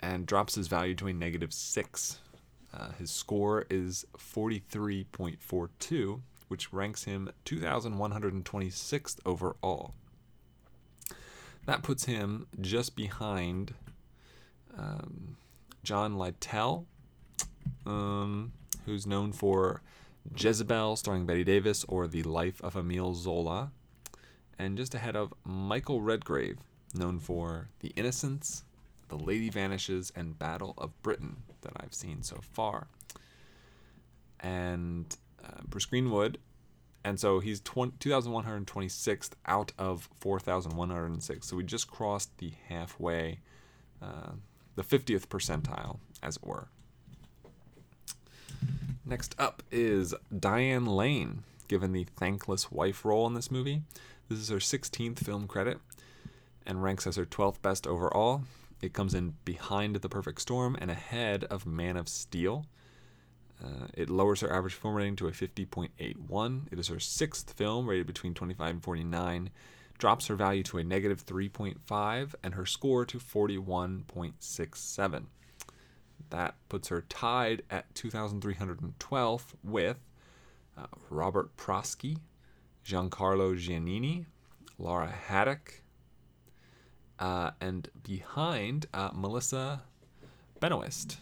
and 0.00 0.26
drops 0.26 0.54
his 0.54 0.68
value 0.68 0.94
to 0.96 1.08
a 1.08 1.12
negative 1.12 1.52
six. 1.52 2.18
Uh, 2.72 2.90
his 2.98 3.10
score 3.10 3.66
is 3.70 4.04
43.42, 4.16 6.20
which 6.48 6.72
ranks 6.72 7.04
him 7.04 7.30
2,126th 7.44 9.18
overall. 9.24 9.94
That 11.66 11.82
puts 11.82 12.04
him 12.04 12.46
just 12.60 12.96
behind 12.96 13.74
um, 14.76 15.36
John 15.82 16.16
Litel, 16.16 16.86
um, 17.84 18.52
who's 18.86 19.06
known 19.06 19.32
for 19.32 19.82
Jezebel, 20.36 20.96
starring 20.96 21.26
Bette 21.26 21.44
Davis, 21.44 21.84
or 21.88 22.06
The 22.06 22.22
Life 22.22 22.60
of 22.62 22.76
Emile 22.76 23.14
Zola, 23.14 23.72
and 24.58 24.76
just 24.76 24.94
ahead 24.94 25.16
of 25.16 25.32
Michael 25.44 26.00
Redgrave, 26.00 26.58
known 26.94 27.18
for 27.18 27.68
The 27.80 27.92
Innocents, 27.96 28.64
The 29.08 29.16
Lady 29.16 29.50
Vanishes, 29.50 30.12
and 30.14 30.38
Battle 30.38 30.74
of 30.78 31.00
Britain 31.02 31.42
that 31.62 31.72
I've 31.76 31.94
seen 31.94 32.22
so 32.22 32.38
far. 32.40 32.88
And 34.40 35.16
uh, 35.44 35.62
Bruce 35.66 35.86
Greenwood, 35.86 36.38
and 37.04 37.18
so 37.18 37.40
he's 37.40 37.60
20, 37.60 37.92
2,126th 37.98 39.30
out 39.46 39.72
of 39.78 40.08
4,106. 40.20 41.46
So 41.46 41.56
we 41.56 41.64
just 41.64 41.90
crossed 41.90 42.36
the 42.38 42.52
halfway, 42.68 43.40
uh, 44.02 44.32
the 44.74 44.82
50th 44.82 45.26
percentile, 45.26 45.98
as 46.22 46.36
it 46.36 46.44
were. 46.44 46.68
Next 49.04 49.34
up 49.38 49.62
is 49.70 50.14
Diane 50.38 50.84
Lane, 50.84 51.44
given 51.66 51.92
the 51.92 52.04
thankless 52.04 52.70
wife 52.70 53.04
role 53.04 53.26
in 53.26 53.34
this 53.34 53.50
movie. 53.50 53.82
This 54.28 54.38
is 54.38 54.50
her 54.50 54.56
16th 54.56 55.18
film 55.18 55.46
credit 55.46 55.78
and 56.66 56.82
ranks 56.82 57.06
as 57.06 57.16
her 57.16 57.24
12th 57.24 57.62
best 57.62 57.86
overall. 57.86 58.42
It 58.80 58.92
comes 58.92 59.14
in 59.14 59.34
behind 59.44 59.96
The 59.96 60.08
Perfect 60.08 60.40
Storm 60.40 60.76
and 60.80 60.90
ahead 60.90 61.44
of 61.44 61.66
Man 61.66 61.96
of 61.96 62.08
Steel. 62.08 62.66
Uh, 63.62 63.88
it 63.94 64.08
lowers 64.08 64.40
her 64.40 64.52
average 64.52 64.74
film 64.74 64.94
rating 64.94 65.16
to 65.16 65.26
a 65.26 65.32
50.81. 65.32 66.72
It 66.72 66.78
is 66.78 66.88
her 66.88 67.00
sixth 67.00 67.54
film, 67.54 67.88
rated 67.88 68.06
between 68.06 68.34
25 68.34 68.70
and 68.70 68.82
49. 68.82 69.50
Drops 69.98 70.28
her 70.28 70.36
value 70.36 70.62
to 70.62 70.78
a 70.78 70.84
negative 70.84 71.26
3.5 71.26 72.34
and 72.44 72.54
her 72.54 72.64
score 72.64 73.04
to 73.04 73.18
41.67. 73.18 75.24
That 76.30 76.54
puts 76.68 76.88
her 76.88 77.04
tied 77.08 77.62
at 77.70 77.92
2,312 77.96 79.56
with 79.64 79.98
uh, 80.76 80.86
Robert 81.10 81.56
Prosky, 81.56 82.18
Giancarlo 82.84 83.56
Giannini, 83.56 84.26
Laura 84.78 85.08
Haddock, 85.08 85.82
uh, 87.18 87.50
and 87.60 87.88
behind 88.02 88.86
uh, 88.94 89.10
Melissa 89.12 89.82
Benoist. 90.60 91.18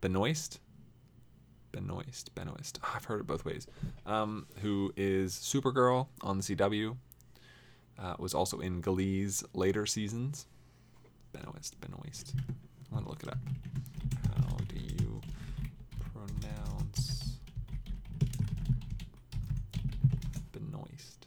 Benoist? 0.00 0.60
Benoist, 1.72 2.34
Benoist. 2.34 2.78
Oh, 2.82 2.92
I've 2.96 3.04
heard 3.04 3.20
it 3.20 3.26
both 3.26 3.44
ways. 3.44 3.66
Um, 4.06 4.46
who 4.60 4.92
is 4.96 5.34
Supergirl 5.34 6.06
on 6.22 6.38
the 6.38 6.42
CW? 6.42 6.96
Uh, 7.98 8.14
was 8.18 8.32
also 8.32 8.60
in 8.60 8.80
Glee's 8.80 9.42
later 9.54 9.84
seasons. 9.84 10.46
Benoist, 11.32 11.80
Benoist. 11.80 12.34
I'm 12.90 12.98
gonna 12.98 13.08
look 13.08 13.22
it 13.22 13.28
up. 13.28 13.38
How 14.36 14.56
do 14.68 14.76
you 14.76 15.20
pronounce 16.14 17.38
Benoist? 20.52 21.26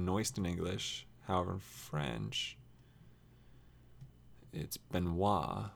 Benoist 0.00 0.38
in 0.38 0.46
English, 0.46 1.06
however, 1.26 1.52
in 1.52 1.58
French, 1.58 2.56
it's 4.50 4.78
Benoit. 4.78 5.66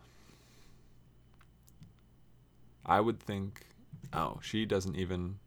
I 2.87 3.00
would 3.00 3.21
think, 3.21 3.66
oh, 4.14 4.38
she 4.43 4.64
doesn't 4.64 4.97
even 4.97 5.40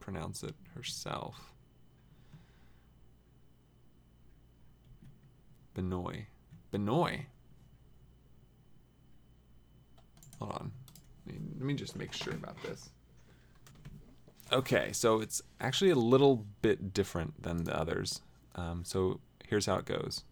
pronounce 0.00 0.42
it 0.42 0.54
herself. 0.74 1.52
Benoit. 5.74 6.24
Benoit. 6.70 7.26
Hold 10.38 10.52
on. 10.52 10.72
Let 11.26 11.34
me, 11.34 11.40
let 11.58 11.66
me 11.66 11.74
just 11.74 11.94
make 11.94 12.14
sure 12.14 12.32
about 12.32 12.56
this. 12.62 12.88
Okay, 14.52 14.90
so 14.92 15.20
it's 15.20 15.42
actually 15.60 15.90
a 15.90 15.96
little 15.96 16.46
bit 16.62 16.92
different 16.92 17.42
than 17.42 17.64
the 17.64 17.76
others. 17.78 18.20
Um, 18.54 18.84
so 18.84 19.20
Here's 19.48 19.66
how 19.66 19.76
it 19.76 19.84
goes. 19.84 20.24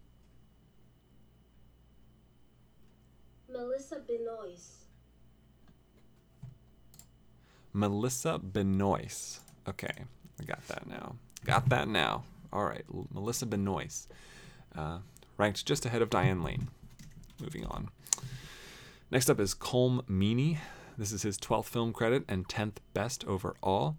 Melissa 3.49 4.01
Benoist. 4.05 4.71
Melissa 7.71 8.39
Benoist. 8.39 9.39
Okay, 9.67 9.93
I 10.39 10.43
got 10.43 10.65
that 10.67 10.87
now. 10.87 11.15
Got 11.45 11.69
that 11.69 11.87
now. 11.87 12.23
All 12.51 12.65
right, 12.65 12.83
L- 12.93 13.07
Melissa 13.13 13.45
Benoist. 13.45 14.11
Uh, 14.75 14.99
ranked 15.37 15.65
just 15.65 15.85
ahead 15.85 16.01
of 16.01 16.09
Diane 16.09 16.43
Lane. 16.43 16.67
Moving 17.41 17.65
on. 17.65 17.89
Next 19.11 19.29
up 19.29 19.39
is 19.39 19.55
Colm 19.55 20.03
Meaney. 20.07 20.57
This 20.97 21.11
is 21.11 21.23
his 21.23 21.37
12th 21.37 21.65
film 21.65 21.93
credit 21.93 22.23
and 22.27 22.47
10th 22.47 22.77
best 22.93 23.25
overall. 23.25 23.97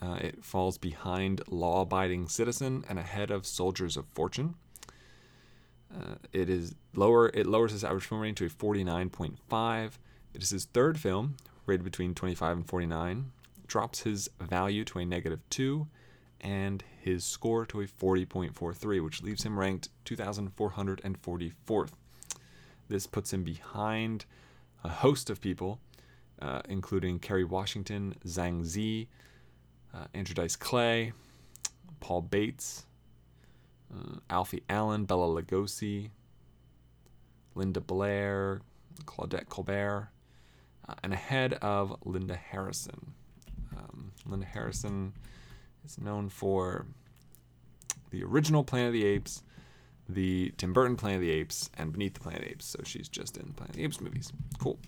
Uh, 0.00 0.18
it 0.20 0.44
falls 0.44 0.78
behind 0.78 1.42
Law 1.48 1.82
Abiding 1.82 2.28
Citizen 2.28 2.84
and 2.88 2.98
ahead 2.98 3.30
of 3.30 3.46
Soldiers 3.46 3.96
of 3.96 4.06
Fortune. 4.06 4.54
Uh, 5.94 6.14
it 6.32 6.48
is 6.48 6.74
lower. 6.94 7.28
It 7.34 7.46
lowers 7.46 7.72
his 7.72 7.84
average 7.84 8.04
film 8.04 8.20
rating 8.20 8.36
to 8.36 8.46
a 8.46 8.50
49.5. 8.50 9.92
It 10.34 10.42
is 10.42 10.50
his 10.50 10.66
third 10.66 11.00
film, 11.00 11.36
rated 11.66 11.84
between 11.84 12.14
25 12.14 12.58
and 12.58 12.68
49. 12.68 13.32
Drops 13.66 14.02
his 14.02 14.30
value 14.40 14.84
to 14.84 14.98
a 15.00 15.04
negative 15.04 15.40
two, 15.50 15.88
and 16.40 16.84
his 17.00 17.24
score 17.24 17.66
to 17.66 17.80
a 17.80 17.86
40.43, 17.86 19.02
which 19.02 19.22
leaves 19.22 19.42
him 19.42 19.58
ranked 19.58 19.88
2,444th. 20.04 21.90
This 22.88 23.06
puts 23.06 23.32
him 23.32 23.42
behind 23.42 24.24
a 24.84 24.88
host 24.88 25.28
of 25.28 25.40
people, 25.40 25.80
uh, 26.40 26.62
including 26.68 27.18
Kerry 27.18 27.44
Washington, 27.44 28.14
Zhang 28.26 28.64
Zi, 28.64 29.08
uh, 29.94 30.04
Andrew 30.14 30.34
Dice 30.34 30.56
Clay, 30.56 31.12
Paul 32.00 32.22
Bates, 32.22 32.86
uh, 33.92 34.16
Alfie 34.30 34.62
Allen, 34.68 35.04
Bela 35.04 35.42
Lugosi, 35.42 36.10
Linda 37.54 37.80
Blair, 37.80 38.60
Claudette 39.04 39.48
Colbert, 39.48 40.10
uh, 40.88 40.94
and 41.02 41.12
ahead 41.12 41.54
of 41.54 41.96
Linda 42.04 42.36
Harrison. 42.36 43.14
Um, 43.76 44.12
Linda 44.26 44.46
Harrison 44.46 45.12
is 45.84 45.98
known 45.98 46.28
for 46.28 46.86
the 48.10 48.22
original 48.24 48.64
Planet 48.64 48.88
of 48.88 48.92
the 48.94 49.04
Apes, 49.04 49.42
the 50.08 50.52
Tim 50.56 50.72
Burton 50.72 50.96
Planet 50.96 51.16
of 51.16 51.22
the 51.22 51.30
Apes, 51.30 51.70
and 51.76 51.92
Beneath 51.92 52.14
the 52.14 52.20
Planet 52.20 52.40
of 52.40 52.46
the 52.46 52.52
Apes. 52.52 52.66
So 52.66 52.80
she's 52.84 53.08
just 53.08 53.36
in 53.36 53.52
Planet 53.52 53.70
of 53.70 53.76
the 53.76 53.84
Apes 53.84 54.00
movies. 54.00 54.32
Cool. 54.58 54.78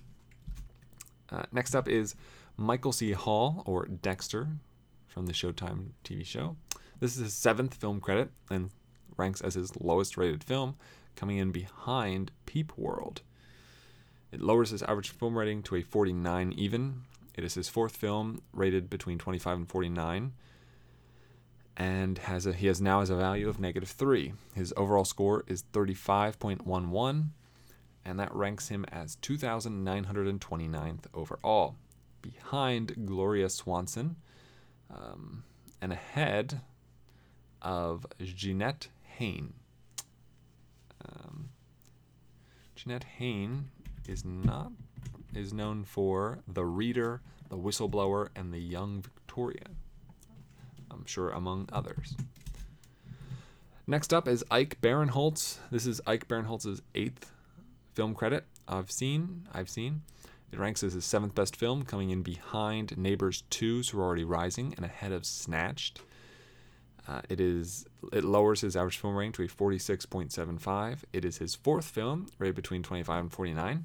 Uh, 1.31 1.43
next 1.53 1.75
up 1.75 1.89
is 1.89 2.15
Michael 2.57 2.93
C. 2.93 3.13
Hall, 3.13 3.63
or 3.67 3.87
Dexter, 3.87 4.49
from 5.07 5.27
the 5.27 5.33
Showtime 5.33 5.91
TV 6.05 6.25
show. 6.25 6.57
This 6.99 7.17
is 7.17 7.23
his 7.23 7.35
seventh 7.35 7.75
film 7.75 8.01
credit 8.01 8.31
and 8.51 8.71
ranks 9.17 9.41
as 9.41 9.55
his 9.55 9.77
lowest 9.81 10.17
rated 10.17 10.45
film, 10.45 10.77
coming 11.17 11.39
in 11.39 11.51
behind 11.51 12.31
Peep 12.47 12.77
World. 12.77 13.23
It 14.33 14.41
lowers 14.41 14.71
his 14.71 14.83
average 14.83 15.11
film 15.11 15.37
rating 15.37 15.63
to 15.65 15.77
a 15.77 15.83
49 15.83 16.53
even. 16.57 17.03
It 17.35 17.45
is 17.45 17.55
his 17.55 17.69
fourth 17.69 17.97
film, 17.97 18.43
rated 18.53 18.91
between 18.91 19.19
25 19.19 19.57
and 19.59 19.69
49, 19.69 20.33
and 21.77 22.19
has 22.19 22.47
a, 22.47 22.53
he 22.53 22.67
has 22.67 22.81
now 22.81 23.01
has 23.01 23.11
a 23.11 23.17
value 23.17 23.49
of 23.49 23.59
negative 23.59 23.89
three. 23.89 24.35
His 24.55 24.73
overall 24.77 25.05
score 25.05 25.45
is 25.47 25.65
35.11, 25.73 27.31
and 28.11 28.19
that 28.19 28.35
ranks 28.35 28.69
him 28.69 28.85
as 28.91 29.15
2,929th 29.23 31.05
overall, 31.15 31.77
behind 32.21 33.07
Gloria 33.07 33.49
Swanson, 33.49 34.17
um, 34.93 35.45
and 35.81 35.93
ahead 35.93 36.61
of 37.63 38.05
Jeanette 38.21 38.89
Hain. 39.17 39.55
Um, 41.09 41.51
Jeanette 42.75 43.05
Hain 43.05 43.71
is 44.09 44.25
not 44.25 44.73
is 45.33 45.53
known 45.53 45.85
for 45.85 46.41
The 46.49 46.65
Reader, 46.65 47.21
The 47.49 47.57
Whistleblower, 47.57 48.31
and 48.35 48.53
The 48.53 48.59
Young 48.59 49.03
Victoria. 49.03 49.67
I'm 50.91 51.07
sure 51.07 51.31
among 51.31 51.69
others. 51.73 52.17
Next 53.87 54.13
up 54.13 54.27
is 54.27 54.45
Ike 54.51 54.81
Barinholtz. 54.81 55.59
This 55.71 55.87
is 55.87 56.01
Ike 56.09 56.27
Barinholtz's 56.27 56.83
eighth 56.97 57.31
film 57.95 58.15
credit 58.15 58.45
I've 58.69 58.91
seen. 58.91 59.49
I've 59.53 59.69
seen. 59.69 60.03
It 60.53 60.59
ranks 60.59 60.83
as 60.83 60.95
his 60.95 61.05
seventh 61.05 61.35
best 61.35 61.55
film, 61.57 61.85
coming 61.85 62.11
in 62.11 62.23
behind 62.23 62.97
Neighbors 62.99 63.45
2, 63.51 63.83
Sorority 63.83 64.25
Rising, 64.25 64.75
and 64.77 64.85
ahead 64.85 65.13
of 65.13 65.25
Snatched. 65.25 66.01
Uh, 67.09 67.23
it 67.29 67.41
is 67.41 67.87
it 68.13 68.25
lowers 68.25 68.61
his 68.61 68.77
average 68.77 68.99
film 68.99 69.17
rating 69.17 69.33
to 69.33 69.43
a 69.43 69.49
46.75. 69.49 70.99
It 71.13 71.25
is 71.25 71.39
his 71.39 71.55
fourth 71.55 71.87
film, 71.87 72.27
rated 72.39 72.57
between 72.57 72.83
25 72.83 73.21
and 73.23 73.33
49, 73.33 73.85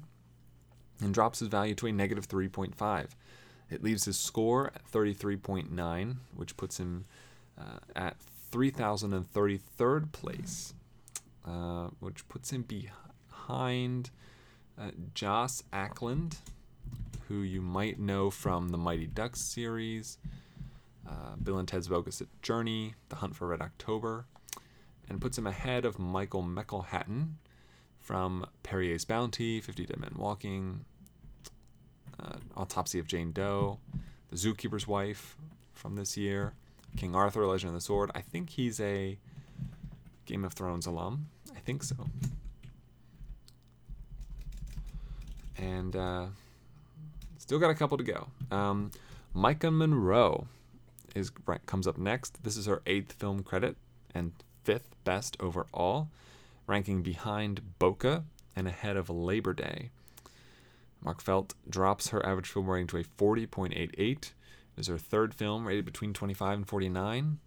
and 1.00 1.14
drops 1.14 1.40
his 1.40 1.48
value 1.48 1.74
to 1.76 1.86
a 1.86 1.92
negative 1.92 2.28
3.5. 2.28 3.08
It 3.70 3.82
leaves 3.82 4.04
his 4.04 4.16
score 4.16 4.68
at 4.68 4.90
33.9, 4.90 6.16
which 6.36 6.56
puts 6.56 6.78
him 6.78 7.04
uh, 7.58 7.78
at 7.96 8.16
3,033rd 8.52 10.12
place, 10.12 10.74
uh, 11.44 11.88
which 11.98 12.28
puts 12.28 12.52
him 12.52 12.62
behind 12.62 13.05
uh, 13.48 14.90
Joss 15.14 15.62
Ackland, 15.72 16.38
who 17.28 17.40
you 17.40 17.60
might 17.60 17.98
know 17.98 18.30
from 18.30 18.68
the 18.68 18.78
Mighty 18.78 19.06
Ducks 19.06 19.40
series, 19.40 20.18
uh, 21.08 21.36
Bill 21.42 21.58
and 21.58 21.68
Ted's 21.68 21.88
Bogus 21.88 22.22
Journey, 22.42 22.94
The 23.08 23.16
Hunt 23.16 23.36
for 23.36 23.48
Red 23.48 23.60
October, 23.60 24.26
and 25.08 25.20
puts 25.20 25.38
him 25.38 25.46
ahead 25.46 25.84
of 25.84 25.98
Michael 25.98 26.42
McElhatton 26.42 27.34
from 28.00 28.46
Perrier's 28.62 29.04
Bounty, 29.04 29.60
50 29.60 29.86
Dead 29.86 29.98
Men 29.98 30.14
Walking, 30.16 30.84
uh, 32.20 32.36
Autopsy 32.56 32.98
of 32.98 33.06
Jane 33.06 33.32
Doe, 33.32 33.78
The 34.30 34.36
Zookeeper's 34.36 34.86
Wife 34.86 35.36
from 35.72 35.96
this 35.96 36.16
year, 36.16 36.54
King 36.96 37.14
Arthur, 37.14 37.46
Legend 37.46 37.68
of 37.68 37.74
the 37.74 37.80
Sword. 37.80 38.10
I 38.14 38.20
think 38.20 38.50
he's 38.50 38.80
a 38.80 39.18
Game 40.24 40.44
of 40.44 40.52
Thrones 40.52 40.86
alum. 40.86 41.28
I 41.54 41.60
think 41.60 41.82
so. 41.82 41.96
And 45.58 45.96
uh, 45.96 46.26
still 47.38 47.58
got 47.58 47.70
a 47.70 47.74
couple 47.74 47.96
to 47.98 48.04
go. 48.04 48.28
Um, 48.50 48.90
Maika 49.34 49.74
Monroe 49.74 50.46
is 51.14 51.30
right, 51.46 51.64
comes 51.66 51.86
up 51.86 51.98
next. 51.98 52.42
This 52.42 52.56
is 52.56 52.66
her 52.66 52.82
eighth 52.86 53.12
film 53.12 53.42
credit 53.42 53.76
and 54.14 54.32
fifth 54.64 54.94
best 55.04 55.36
overall, 55.40 56.08
ranking 56.66 57.02
behind 57.02 57.60
Bokeh 57.78 58.24
and 58.54 58.66
ahead 58.66 58.96
of 58.96 59.08
Labor 59.08 59.52
Day. 59.54 59.90
Mark 61.02 61.20
Felt 61.20 61.54
drops 61.68 62.08
her 62.08 62.24
average 62.26 62.48
film 62.48 62.68
rating 62.68 62.88
to 62.88 62.96
a 62.98 63.04
40.88. 63.04 63.92
It 63.98 64.32
is 64.76 64.88
her 64.88 64.98
third 64.98 65.34
film 65.34 65.66
rated 65.66 65.84
between 65.84 66.12
25 66.12 66.58
and 66.58 66.68
49. 66.68 67.38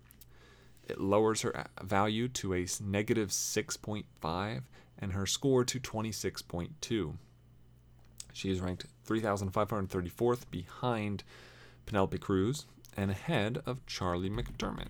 It 0.88 1.00
lowers 1.00 1.42
her 1.42 1.66
value 1.84 2.28
to 2.30 2.54
a 2.54 2.66
negative 2.82 3.30
6.5 3.30 4.62
and 4.98 5.14
her 5.14 5.26
score 5.26 5.64
to 5.66 5.80
26.2. 5.80 7.14
She 8.40 8.52
is 8.52 8.62
ranked 8.62 8.86
3,534th 9.06 10.50
behind 10.50 11.26
Penelope 11.86 12.18
Cruz 12.20 12.68
and 12.96 13.12
ahead 13.12 13.62
of 13.66 13.86
Charlie 13.86 14.30
McDermott. 14.30 14.88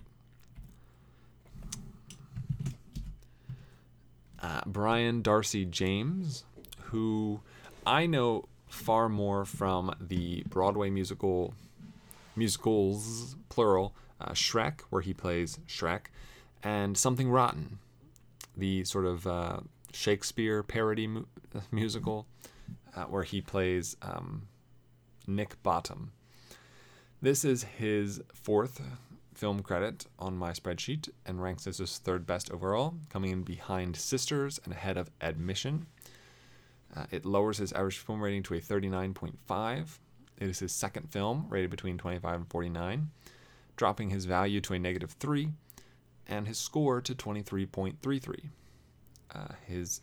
Uh, 4.40 4.60
Brian 4.66 5.20
d'Arcy 5.20 5.64
James, 5.64 6.44
who 6.84 7.40
I 7.84 8.06
know 8.06 8.44
far 8.68 9.08
more 9.08 9.44
from 9.44 9.96
the 10.00 10.44
Broadway 10.48 10.88
musical, 10.88 11.52
musicals, 12.36 13.34
plural, 13.48 13.92
uh, 14.20 14.30
Shrek, 14.30 14.82
where 14.90 15.02
he 15.02 15.12
plays 15.12 15.58
Shrek, 15.66 16.02
and 16.62 16.96
Something 16.96 17.28
Rotten, 17.28 17.80
the 18.56 18.84
sort 18.84 19.06
of 19.06 19.26
uh, 19.26 19.58
Shakespeare 19.92 20.62
parody 20.62 21.08
mu- 21.08 21.24
musical, 21.72 22.26
uh, 22.94 23.04
where 23.04 23.22
he 23.22 23.40
plays 23.40 23.96
um, 24.02 24.48
Nick 25.26 25.62
Bottom. 25.62 26.12
This 27.22 27.44
is 27.44 27.64
his 27.64 28.22
fourth 28.32 28.80
film 29.34 29.60
credit 29.60 30.06
on 30.18 30.36
my 30.36 30.52
spreadsheet 30.52 31.08
and 31.24 31.42
ranks 31.42 31.66
as 31.66 31.78
his 31.78 31.98
third 31.98 32.26
best 32.26 32.50
overall, 32.50 32.94
coming 33.08 33.30
in 33.30 33.42
behind 33.42 33.96
Sisters 33.96 34.60
and 34.64 34.72
ahead 34.72 34.96
of 34.96 35.10
Admission. 35.20 35.86
Uh, 36.94 37.06
it 37.10 37.24
lowers 37.24 37.58
his 37.58 37.72
average 37.72 37.98
film 37.98 38.20
rating 38.20 38.42
to 38.42 38.54
a 38.54 38.60
39.5. 38.60 39.98
It 40.38 40.48
is 40.48 40.58
his 40.58 40.72
second 40.72 41.10
film, 41.10 41.46
rated 41.48 41.70
between 41.70 41.98
25 41.98 42.34
and 42.34 42.50
49, 42.50 43.10
dropping 43.76 44.10
his 44.10 44.24
value 44.24 44.60
to 44.62 44.74
a 44.74 44.78
negative 44.78 45.12
3 45.12 45.50
and 46.26 46.46
his 46.46 46.58
score 46.58 47.00
to 47.00 47.14
23.33. 47.14 48.50
Uh, 49.32 49.48
his 49.66 50.00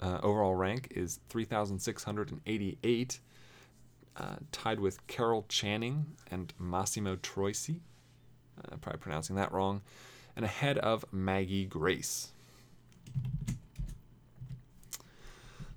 uh, 0.00 0.18
overall 0.22 0.54
rank 0.54 0.88
is 0.94 1.20
3,688, 1.28 3.20
uh, 4.16 4.22
tied 4.52 4.80
with 4.80 5.06
Carol 5.06 5.44
Channing 5.48 6.06
and 6.30 6.52
Massimo 6.58 7.16
Troisi. 7.16 7.80
Uh, 8.58 8.76
probably 8.76 9.00
pronouncing 9.00 9.36
that 9.36 9.52
wrong. 9.52 9.82
and 10.36 10.44
ahead 10.44 10.78
of 10.78 11.04
Maggie 11.12 11.64
Grace. 11.66 12.30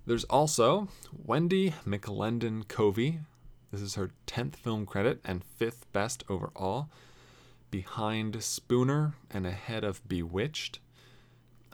There's 0.05 0.23
also 0.25 0.87
Wendi 1.27 1.73
McLendon 1.85 2.67
Covey. 2.67 3.19
This 3.71 3.81
is 3.81 3.95
her 3.95 4.11
10th 4.27 4.55
film 4.55 4.85
credit 4.85 5.19
and 5.23 5.43
5th 5.59 5.83
best 5.93 6.23
overall, 6.29 6.89
behind 7.71 8.43
Spooner 8.43 9.13
and 9.31 9.47
ahead 9.47 9.83
of 9.83 10.07
Bewitched. 10.07 10.79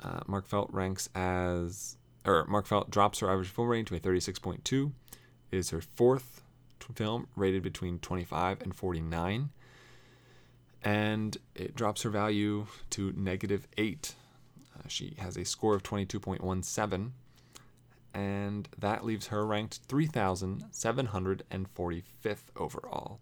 Uh, 0.01 0.19
Mark 0.27 0.47
Felt 0.47 0.71
ranks 0.71 1.09
as, 1.15 1.96
or 2.27 2.45
Mark 2.45 2.67
Felt 2.67 2.91
drops 2.91 3.19
her 3.19 3.31
average 3.31 3.47
film 3.47 3.69
rating 3.69 3.85
to 3.85 3.95
a 3.95 3.99
36.2. 3.99 4.91
It 5.51 5.57
is 5.57 5.69
her 5.71 5.81
fourth 5.81 6.41
film 6.95 7.27
rated 7.35 7.63
between 7.63 7.99
25 7.99 8.61
and 8.61 8.75
49. 8.75 9.49
And 10.83 11.37
it 11.55 11.75
drops 11.75 12.03
her 12.03 12.09
value 12.09 12.67
to 12.91 13.13
negative 13.15 13.67
8. 13.77 14.13
Uh, 14.75 14.81
she 14.87 15.15
has 15.17 15.37
a 15.37 15.45
score 15.45 15.75
of 15.75 15.83
22.17 15.83 17.11
and 18.17 18.67
that 18.79 19.05
leaves 19.05 19.27
her 19.27 19.45
ranked 19.45 19.87
3,745th 19.87 22.43
overall, 22.55 23.19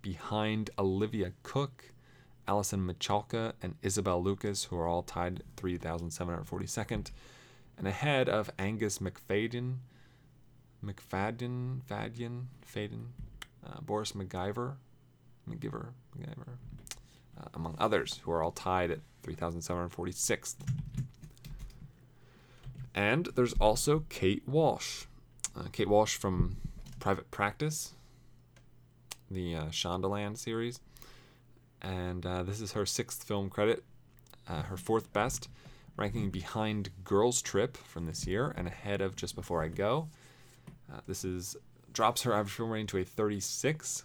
behind 0.00 0.70
Olivia 0.78 1.32
Cooke, 1.42 1.92
Alyson 2.48 2.86
Michalka, 2.86 3.52
and 3.62 3.74
Isabel 3.82 4.22
Lucas, 4.22 4.64
who 4.64 4.78
are 4.78 4.88
all 4.88 5.02
tied 5.02 5.42
3,742nd, 5.58 7.10
and 7.78 7.86
ahead 7.86 8.28
of 8.28 8.50
Angus 8.58 8.98
McFadden, 8.98 9.76
McFadden, 10.84 11.82
Fadden, 11.82 12.46
Faden, 12.66 13.06
uh, 13.66 13.80
Boris 13.80 14.12
McGiver, 14.12 14.74
McGiver, 15.48 15.88
McGyver, 16.16 16.56
uh, 17.38 17.48
among 17.54 17.76
others, 17.78 18.20
who 18.22 18.32
are 18.32 18.42
all 18.42 18.50
tied 18.50 18.90
at 18.90 19.00
3,746th. 19.22 20.56
And 22.94 23.26
there's 23.34 23.54
also 23.54 24.04
Kate 24.08 24.46
Walsh. 24.46 25.04
Uh, 25.56 25.64
Kate 25.72 25.88
Walsh 25.88 26.16
from 26.16 26.56
Private 26.98 27.30
Practice, 27.30 27.92
the 29.30 29.56
uh, 29.56 29.64
Shondaland 29.66 30.36
series. 30.36 30.80
And 31.80 32.24
uh, 32.24 32.42
this 32.42 32.60
is 32.60 32.72
her 32.72 32.86
sixth 32.86 33.24
film 33.24 33.50
credit, 33.50 33.82
uh, 34.48 34.62
her 34.62 34.76
fourth 34.76 35.12
best, 35.12 35.48
ranking 35.96 36.30
behind 36.30 36.90
Girls 37.04 37.42
Trip 37.42 37.76
from 37.76 38.06
this 38.06 38.26
year 38.26 38.54
and 38.56 38.66
ahead 38.66 39.00
of 39.00 39.16
Just 39.16 39.34
Before 39.34 39.62
I 39.62 39.68
Go. 39.68 40.08
Uh, 40.92 41.00
this 41.06 41.24
is 41.24 41.56
drops 41.92 42.22
her 42.22 42.32
average 42.32 42.54
film 42.54 42.70
rating 42.70 42.86
to 42.88 42.98
a 42.98 43.04
36. 43.04 44.04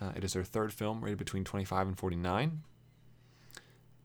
Uh, 0.00 0.12
it 0.16 0.24
is 0.24 0.34
her 0.34 0.44
third 0.44 0.72
film 0.72 1.02
rated 1.02 1.18
between 1.18 1.44
25 1.44 1.88
and 1.88 1.98
49. 1.98 2.62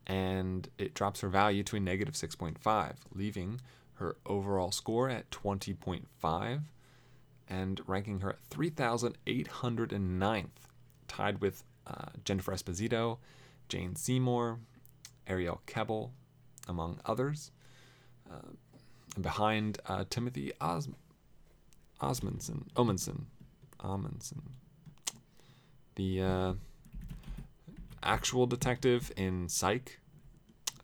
And 0.06 0.68
it 0.76 0.92
drops 0.92 1.20
her 1.20 1.28
value 1.28 1.62
to 1.64 1.76
a 1.76 1.80
negative 1.80 2.14
6.5, 2.14 2.92
leaving 3.14 3.60
her 3.94 4.16
overall 4.26 4.70
score 4.70 5.08
at 5.08 5.30
20.5 5.30 6.60
and 7.48 7.80
ranking 7.86 8.20
her 8.20 8.30
at 8.30 8.50
3,809th, 8.50 10.48
tied 11.08 11.40
with 11.40 11.64
uh, 11.86 12.06
Jennifer 12.24 12.52
Esposito, 12.52 13.18
Jane 13.68 13.96
Seymour, 13.96 14.58
Ariel 15.26 15.62
Kebbel, 15.66 16.10
among 16.68 17.00
others. 17.04 17.50
Uh, 18.30 18.52
behind 19.20 19.78
uh, 19.86 20.04
Timothy 20.08 20.52
Os- 20.60 20.88
Osmondson, 22.00 22.64
Omenson, 22.74 23.24
the 25.96 26.22
uh, 26.22 26.54
actual 28.02 28.46
detective 28.46 29.12
in 29.16 29.48
Psych, 29.48 30.00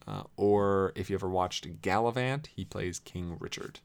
uh, 0.07 0.23
or 0.37 0.93
if 0.95 1.11
you 1.11 1.17
ever 1.17 1.29
watched 1.29 1.83
Galavant, 1.83 2.47
he 2.49 2.65
plays 2.65 2.99
King 2.99 3.37
Richard. 3.39 3.81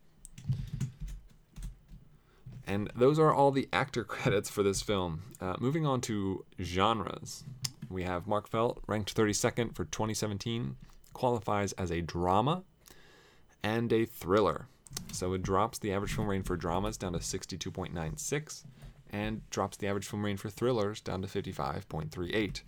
And 2.67 2.89
those 2.95 3.19
are 3.19 3.33
all 3.33 3.51
the 3.51 3.69
actor 3.71 4.03
credits 4.15 4.49
for 4.49 4.63
this 4.63 4.81
film. 4.81 5.21
Uh, 5.39 5.55
moving 5.59 5.85
on 5.85 6.01
to 6.01 6.45
genres, 6.61 7.43
we 7.89 8.03
have 8.03 8.27
Mark 8.27 8.47
Felt, 8.47 8.81
ranked 8.87 9.15
32nd 9.15 9.75
for 9.75 9.85
2017, 9.85 10.75
qualifies 11.15 11.71
as 11.73 11.91
a 11.91 12.01
drama 12.01 12.63
and 13.63 13.91
a 13.91 14.05
thriller. 14.05 14.67
So 15.11 15.33
it 15.33 15.41
drops 15.41 15.79
the 15.79 15.91
average 15.91 16.13
film 16.13 16.27
rating 16.27 16.43
for 16.43 16.55
dramas 16.55 16.97
down 16.97 17.13
to 17.13 17.19
62.96 17.19 18.63
and 19.09 19.49
drops 19.49 19.77
the 19.77 19.87
average 19.87 20.05
film 20.05 20.23
rating 20.23 20.37
for 20.37 20.49
thrillers 20.49 21.01
down 21.01 21.21
to 21.23 21.27
55.38. 21.27 22.61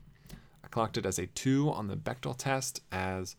I 0.64 0.68
clocked 0.70 0.98
it 0.98 1.06
as 1.06 1.20
a 1.20 1.28
2 1.28 1.70
on 1.70 1.88
the 1.88 1.96
Bechdel 1.96 2.36
test 2.38 2.82
as 2.92 3.36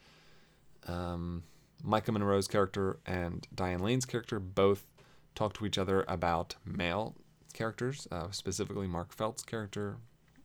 um, 0.86 1.42
Maika 1.84 2.12
Monroe's 2.12 2.46
character 2.46 2.98
and 3.06 3.46
Diane 3.54 3.80
Lane's 3.80 4.04
character 4.04 4.38
both 4.38 4.86
talk 5.34 5.54
to 5.54 5.66
each 5.66 5.78
other 5.78 6.04
about 6.06 6.54
male 6.64 7.14
characters, 7.52 8.06
uh, 8.10 8.30
specifically 8.30 8.86
Mark 8.86 9.14
Felt's 9.14 9.42
character, 9.42 9.96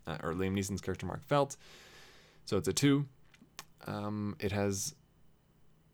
uh, 0.07 0.17
or 0.23 0.33
Liam 0.33 0.57
Neeson's 0.57 0.81
character, 0.81 1.05
Mark 1.05 1.23
Felt. 1.23 1.57
So 2.45 2.57
it's 2.57 2.67
a 2.67 2.73
2. 2.73 3.05
Um, 3.85 4.35
it 4.39 4.51
has 4.51 4.95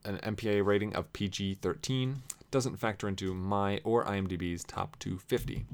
an 0.06 0.18
MPA 0.18 0.66
rating 0.66 0.96
of 0.96 1.12
PG 1.14 1.60
13. 1.62 2.22
Doesn't 2.52 2.78
factor 2.78 3.08
into 3.08 3.34
my 3.34 3.82
or 3.84 4.06
IMDb's 4.06 4.64
top 4.64 4.98
250. 5.00 5.66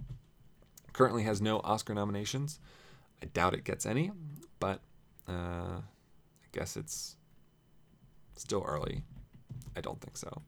Currently 0.93 1.23
has 1.23 1.41
no 1.41 1.59
Oscar 1.59 1.93
nominations. 1.93 2.59
I 3.21 3.25
doubt 3.27 3.53
it 3.53 3.63
gets 3.63 3.85
any, 3.85 4.11
but 4.59 4.81
uh, 5.27 5.31
I 5.81 6.47
guess 6.51 6.75
it's 6.77 7.17
still 8.35 8.63
early. 8.65 9.03
I 9.75 9.81
don't 9.81 9.99
think 10.01 10.17
so. 10.17 10.41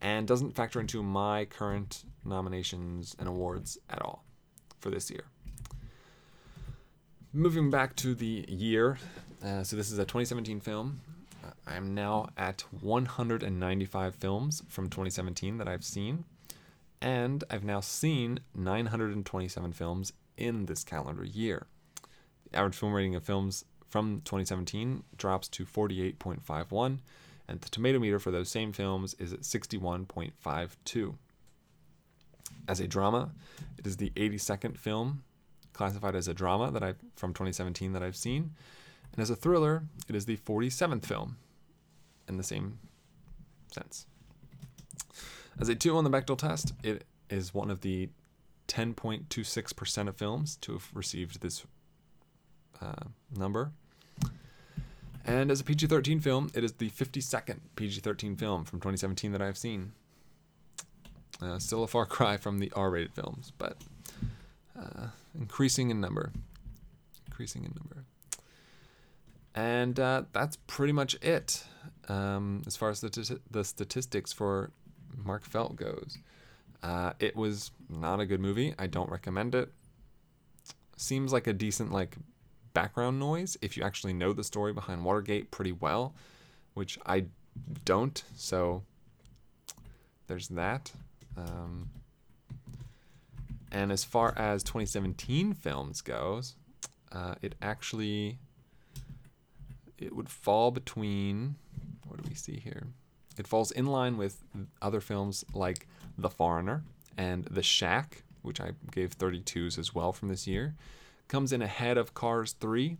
And 0.00 0.28
doesn't 0.28 0.54
factor 0.54 0.80
into 0.80 1.02
my 1.02 1.44
current 1.46 2.04
nominations 2.24 3.16
and 3.18 3.28
awards 3.28 3.78
at 3.90 4.00
all 4.02 4.24
for 4.80 4.90
this 4.90 5.10
year. 5.10 5.24
Moving 7.32 7.70
back 7.70 7.96
to 7.96 8.14
the 8.14 8.44
year, 8.48 8.98
uh, 9.44 9.62
so 9.62 9.76
this 9.76 9.90
is 9.90 9.98
a 9.98 10.04
2017 10.04 10.60
film. 10.60 11.00
Uh, 11.44 11.50
I'm 11.66 11.94
now 11.94 12.28
at 12.36 12.64
195 12.80 14.14
films 14.14 14.62
from 14.68 14.88
2017 14.88 15.58
that 15.58 15.68
I've 15.68 15.84
seen, 15.84 16.24
and 17.00 17.44
I've 17.50 17.64
now 17.64 17.80
seen 17.80 18.40
927 18.54 19.72
films 19.72 20.12
in 20.36 20.66
this 20.66 20.84
calendar 20.84 21.24
year. 21.24 21.66
The 22.50 22.58
average 22.58 22.76
film 22.76 22.92
rating 22.92 23.14
of 23.14 23.22
films 23.22 23.64
from 23.88 24.22
2017 24.24 25.04
drops 25.16 25.48
to 25.48 25.64
48.51, 25.64 26.98
and 27.46 27.60
the 27.60 27.68
tomato 27.68 27.98
meter 27.98 28.18
for 28.18 28.30
those 28.30 28.50
same 28.50 28.72
films 28.72 29.14
is 29.18 29.32
at 29.32 29.40
61.52. 29.40 31.14
As 32.66 32.80
a 32.80 32.88
drama, 32.88 33.30
it 33.78 33.86
is 33.86 33.96
the 33.96 34.10
82nd 34.10 34.76
film 34.76 35.22
classified 35.72 36.16
as 36.16 36.26
a 36.28 36.34
drama 36.34 36.70
that 36.72 36.82
I 36.82 36.94
from 37.14 37.32
2017 37.32 37.92
that 37.92 38.02
I've 38.02 38.16
seen, 38.16 38.50
and 39.18 39.22
as 39.24 39.30
a 39.30 39.34
thriller, 39.34 39.82
it 40.08 40.14
is 40.14 40.26
the 40.26 40.36
47th 40.36 41.04
film 41.04 41.38
in 42.28 42.36
the 42.36 42.44
same 42.44 42.78
sense. 43.66 44.06
As 45.58 45.68
a 45.68 45.74
2 45.74 45.96
on 45.96 46.04
the 46.04 46.10
Bechdel 46.10 46.38
test, 46.38 46.72
it 46.84 47.02
is 47.28 47.52
one 47.52 47.68
of 47.68 47.80
the 47.80 48.10
10.26% 48.68 50.06
of 50.06 50.16
films 50.16 50.54
to 50.58 50.74
have 50.74 50.88
received 50.94 51.40
this 51.40 51.64
uh, 52.80 53.08
number. 53.36 53.72
And 55.26 55.50
as 55.50 55.60
a 55.60 55.64
PG 55.64 55.88
13 55.88 56.20
film, 56.20 56.52
it 56.54 56.62
is 56.62 56.74
the 56.74 56.90
52nd 56.90 57.58
PG 57.74 57.98
13 57.98 58.36
film 58.36 58.64
from 58.64 58.78
2017 58.78 59.32
that 59.32 59.42
I've 59.42 59.58
seen. 59.58 59.94
Uh, 61.42 61.58
still 61.58 61.82
a 61.82 61.88
far 61.88 62.06
cry 62.06 62.36
from 62.36 62.60
the 62.60 62.70
R 62.76 62.90
rated 62.90 63.14
films, 63.14 63.52
but 63.58 63.78
uh, 64.78 65.08
increasing 65.36 65.90
in 65.90 66.00
number. 66.00 66.30
Increasing 67.26 67.64
in 67.64 67.74
number. 67.76 68.04
And 69.58 69.98
uh, 69.98 70.22
that's 70.32 70.56
pretty 70.68 70.92
much 70.92 71.14
it 71.20 71.64
um, 72.08 72.62
as 72.64 72.76
far 72.76 72.90
as 72.90 73.00
the, 73.00 73.40
the 73.50 73.64
statistics 73.64 74.32
for 74.32 74.70
Mark 75.16 75.44
Felt 75.44 75.74
goes. 75.74 76.16
Uh, 76.80 77.14
it 77.18 77.34
was 77.34 77.72
not 77.90 78.20
a 78.20 78.26
good 78.26 78.38
movie. 78.38 78.72
I 78.78 78.86
don't 78.86 79.10
recommend 79.10 79.56
it. 79.56 79.72
Seems 80.96 81.32
like 81.32 81.48
a 81.48 81.52
decent 81.52 81.90
like 81.90 82.14
background 82.72 83.18
noise 83.18 83.56
if 83.60 83.76
you 83.76 83.82
actually 83.82 84.12
know 84.12 84.32
the 84.32 84.44
story 84.44 84.72
behind 84.72 85.04
Watergate 85.04 85.50
pretty 85.50 85.72
well, 85.72 86.14
which 86.74 86.96
I 87.04 87.24
don't. 87.84 88.22
So 88.36 88.84
there's 90.28 90.46
that. 90.50 90.92
Um, 91.36 91.90
and 93.72 93.90
as 93.90 94.04
far 94.04 94.34
as 94.36 94.62
2017 94.62 95.52
films 95.54 96.00
goes, 96.00 96.54
uh, 97.10 97.34
it 97.42 97.56
actually 97.60 98.38
it 99.98 100.14
would 100.14 100.28
fall 100.28 100.70
between 100.70 101.56
what 102.06 102.22
do 102.22 102.28
we 102.28 102.34
see 102.34 102.58
here? 102.58 102.86
It 103.36 103.46
falls 103.46 103.70
in 103.70 103.86
line 103.86 104.16
with 104.16 104.42
other 104.82 105.00
films 105.00 105.44
like 105.52 105.86
The 106.16 106.30
Foreigner 106.30 106.82
and 107.16 107.44
The 107.44 107.62
Shack, 107.62 108.24
which 108.42 108.60
I 108.60 108.72
gave 108.90 109.16
32s 109.16 109.78
as 109.78 109.94
well 109.94 110.12
from 110.12 110.28
this 110.28 110.46
year. 110.46 110.74
Comes 111.28 111.52
in 111.52 111.62
ahead 111.62 111.98
of 111.98 112.14
Cars 112.14 112.52
3 112.58 112.96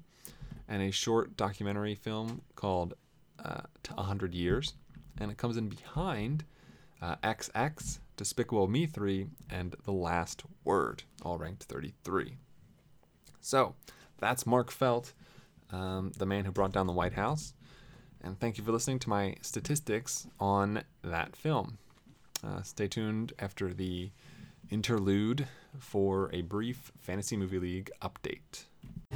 and 0.68 0.82
a 0.82 0.90
short 0.90 1.36
documentary 1.36 1.94
film 1.94 2.42
called 2.54 2.94
uh, 3.42 3.62
to 3.84 3.94
100 3.94 4.34
years, 4.34 4.74
and 5.18 5.30
it 5.30 5.38
comes 5.38 5.56
in 5.56 5.68
behind 5.68 6.44
uh, 7.00 7.16
XX, 7.24 7.98
Despicable 8.16 8.68
Me 8.68 8.86
3, 8.86 9.26
and 9.48 9.74
The 9.84 9.92
Last 9.92 10.42
Word, 10.64 11.04
all 11.22 11.38
ranked 11.38 11.62
33. 11.64 12.36
So 13.40 13.74
that's 14.18 14.46
Mark 14.46 14.70
Felt, 14.70 15.14
um, 15.70 16.12
the 16.16 16.26
man 16.26 16.44
who 16.44 16.52
brought 16.52 16.72
down 16.72 16.86
the 16.86 16.92
White 16.92 17.14
House. 17.14 17.54
And 18.22 18.38
thank 18.38 18.58
you 18.58 18.64
for 18.64 18.72
listening 18.72 18.98
to 19.00 19.08
my 19.08 19.36
statistics 19.42 20.26
on 20.40 20.82
that 21.02 21.36
film. 21.36 21.78
Uh, 22.44 22.62
stay 22.62 22.88
tuned 22.88 23.32
after 23.38 23.72
the 23.72 24.10
interlude 24.70 25.46
for 25.78 26.30
a 26.32 26.42
brief 26.42 26.92
Fantasy 27.00 27.36
Movie 27.36 27.58
League 27.58 27.90
update. 28.02 28.64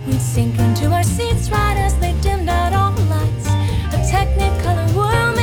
We 0.06 0.14
sink 0.14 0.58
into 0.58 0.90
our 0.90 1.02
seats 1.02 1.50
right 1.50 1.76
as 1.76 1.98
they 1.98 2.12
dimmed 2.20 2.48
out 2.48 2.72
all 2.72 2.92
the 2.92 3.04
lights. 3.04 3.46
A 3.46 3.98
technicolor 4.10 4.94
world 4.94 5.41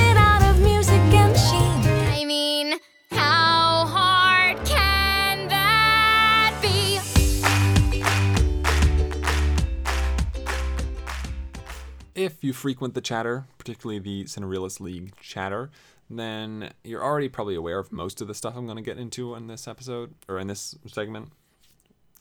If 12.20 12.44
you 12.44 12.52
frequent 12.52 12.96
the 12.96 13.02
chatter, 13.02 13.46
particularly 13.58 13.98
the 14.00 14.26
Cinerealist 14.26 14.82
League 14.82 15.16
chatter, 15.22 15.70
then 16.10 16.74
you're 16.84 17.02
already 17.02 17.30
probably 17.30 17.56
aware 17.56 17.80
of 17.80 17.94
most 17.94 18.20
of 18.20 18.28
the 18.28 18.34
stuff 18.34 18.58
I'm 18.58 18.66
going 18.66 18.76
to 18.76 18.84
get 18.84 18.98
into 18.98 19.36
in 19.36 19.48
this 19.48 19.70
episode 19.70 20.14
or 20.28 20.38
in 20.38 20.48
this 20.48 20.76
segment 20.86 21.32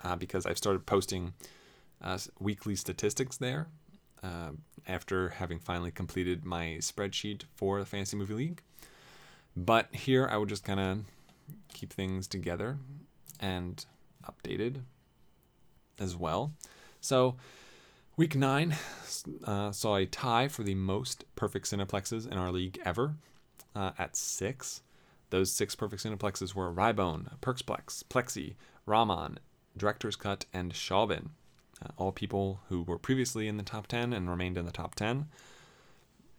uh, 0.05 0.15
because 0.15 0.47
I've 0.47 0.57
started 0.57 0.87
posting 0.87 1.33
uh, 2.01 2.17
weekly 2.39 2.77
statistics 2.77 3.39
there 3.39 3.67
uh, 4.23 4.51
after 4.87 5.31
having 5.31 5.59
finally 5.59 5.91
completed 5.91 6.45
my 6.45 6.77
spreadsheet 6.79 7.43
for 7.57 7.81
the 7.81 7.85
Fantasy 7.85 8.17
Movie 8.17 8.35
League. 8.35 8.63
But 9.57 9.93
here 9.93 10.29
I 10.31 10.37
would 10.37 10.49
just 10.49 10.63
kind 10.63 10.79
of 10.79 10.99
keep 11.75 11.93
things 11.93 12.29
together 12.29 12.79
and 13.41 13.85
updated 14.25 14.83
as 15.99 16.15
well. 16.15 16.53
So, 17.01 17.35
week 18.19 18.35
nine 18.35 18.75
uh, 19.45 19.71
saw 19.71 19.95
a 19.95 20.05
tie 20.05 20.49
for 20.49 20.65
the 20.65 20.75
most 20.75 21.25
perfect 21.37 21.71
cineplexes 21.71 22.27
in 22.31 22.37
our 22.37 22.51
league 22.51 22.77
ever 22.85 23.15
uh, 23.77 23.93
at 23.97 24.17
six. 24.17 24.83
Those 25.31 25.53
six 25.53 25.77
perfect 25.77 26.03
cineplexes 26.03 26.53
were 26.53 26.73
Rybone, 26.73 27.39
Perksplex, 27.41 28.03
Plexi, 28.03 28.57
Raman, 28.87 29.39
Director's 29.77 30.17
Cut, 30.17 30.47
and 30.53 30.73
Shaubin. 30.73 31.29
Uh, 31.81 31.91
all 31.97 32.11
people 32.11 32.59
who 32.69 32.83
were 32.83 32.99
previously 32.99 33.47
in 33.47 33.57
the 33.57 33.63
top 33.63 33.87
10 33.87 34.13
and 34.13 34.29
remained 34.29 34.59
in 34.59 34.67
the 34.67 34.73
top 34.73 34.97
10. 34.97 35.29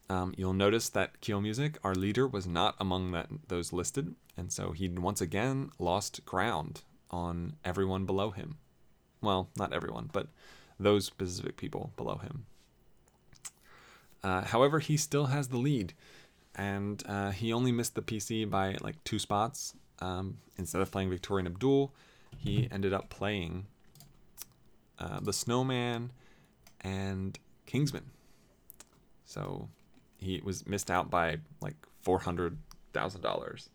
Um, 0.10 0.34
you'll 0.36 0.52
notice 0.52 0.90
that 0.90 1.22
Keel 1.22 1.40
Music, 1.40 1.78
our 1.82 1.96
leader, 1.96 2.28
was 2.28 2.46
not 2.46 2.76
among 2.80 3.12
that, 3.12 3.30
those 3.48 3.72
listed, 3.72 4.16
and 4.36 4.52
so 4.52 4.74
he 4.74 4.90
once 4.90 5.22
again 5.22 5.72
lost 5.80 6.26
ground 6.26 6.82
on 7.10 7.54
everyone 7.64 8.06
below 8.06 8.32
him. 8.32 8.58
Well, 9.22 9.50
not 9.56 9.72
everyone, 9.72 10.10
but 10.12 10.28
those 10.80 11.06
specific 11.06 11.58
people 11.58 11.92
below 11.98 12.16
him. 12.16 12.46
Uh, 14.24 14.44
however, 14.44 14.80
he 14.80 14.98
still 14.98 15.28
has 15.28 15.48
the 15.48 15.58
lead, 15.58 15.94
and 16.56 17.04
uh, 17.08 17.32
he 17.32 17.54
only 17.54 17.72
missed 17.72 17.96
the 17.96 18.02
PC 18.02 18.50
by 18.50 18.76
like 18.82 19.02
two 19.04 19.20
spots. 19.20 19.74
Um, 20.00 20.38
instead 20.58 20.82
of 20.82 20.92
playing 20.92 21.10
Victoria 21.10 21.46
and 21.46 21.54
Abdul, 21.54 21.94
he 22.38 22.68
ended 22.72 22.94
up 22.94 23.10
playing 23.10 23.66
uh, 24.98 25.20
the 25.22 25.34
Snowman 25.34 26.12
and 26.82 27.38
Kingsman. 27.66 28.12
So 29.26 29.70
he 30.18 30.42
was 30.44 30.66
missed 30.68 30.90
out 30.92 31.10
by 31.10 31.38
like 31.62 31.76
four 32.02 32.20
hundred 32.20 32.58
thousand 32.94 33.22
dollars, 33.22 33.70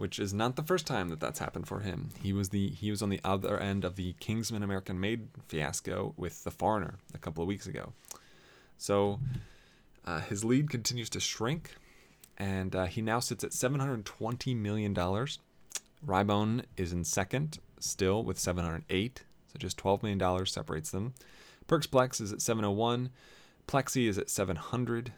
which 0.00 0.18
is 0.18 0.32
not 0.32 0.56
the 0.56 0.62
first 0.62 0.86
time 0.86 1.10
that 1.10 1.20
that's 1.20 1.40
happened 1.40 1.68
for 1.68 1.80
him. 1.80 2.08
He 2.22 2.32
was 2.32 2.48
the 2.48 2.70
he 2.70 2.90
was 2.90 3.02
on 3.02 3.10
the 3.10 3.20
other 3.22 3.58
end 3.60 3.84
of 3.84 3.96
the 3.96 4.14
Kingsman 4.18 4.62
American 4.62 4.98
Made 4.98 5.28
fiasco 5.46 6.14
with 6.16 6.42
The 6.42 6.50
Foreigner 6.50 6.94
a 7.12 7.18
couple 7.18 7.42
of 7.42 7.48
weeks 7.48 7.66
ago. 7.66 7.92
So 8.78 9.20
uh, 10.06 10.20
his 10.20 10.42
lead 10.42 10.70
continues 10.70 11.10
to 11.10 11.20
shrink, 11.20 11.74
and 12.38 12.74
uh, 12.74 12.86
he 12.86 13.02
now 13.02 13.20
sits 13.20 13.44
at 13.44 13.52
seven 13.52 13.78
hundred 13.78 14.06
twenty 14.06 14.54
million 14.54 14.94
dollars. 14.94 15.38
Rybone 16.06 16.64
is 16.78 16.94
in 16.94 17.04
second, 17.04 17.58
still 17.78 18.24
with 18.24 18.38
seven 18.38 18.64
hundred 18.64 18.84
eight. 18.88 19.24
So 19.52 19.58
just 19.58 19.76
twelve 19.76 20.02
million 20.02 20.18
dollars 20.18 20.50
separates 20.50 20.90
them. 20.90 21.12
Perksplex 21.68 22.22
is 22.22 22.32
at 22.32 22.40
seven 22.40 22.64
hundred 22.64 22.78
one. 22.78 23.10
Plexi 23.68 24.08
is 24.08 24.16
at 24.16 24.30
seven 24.30 24.56
hundred. 24.56 25.12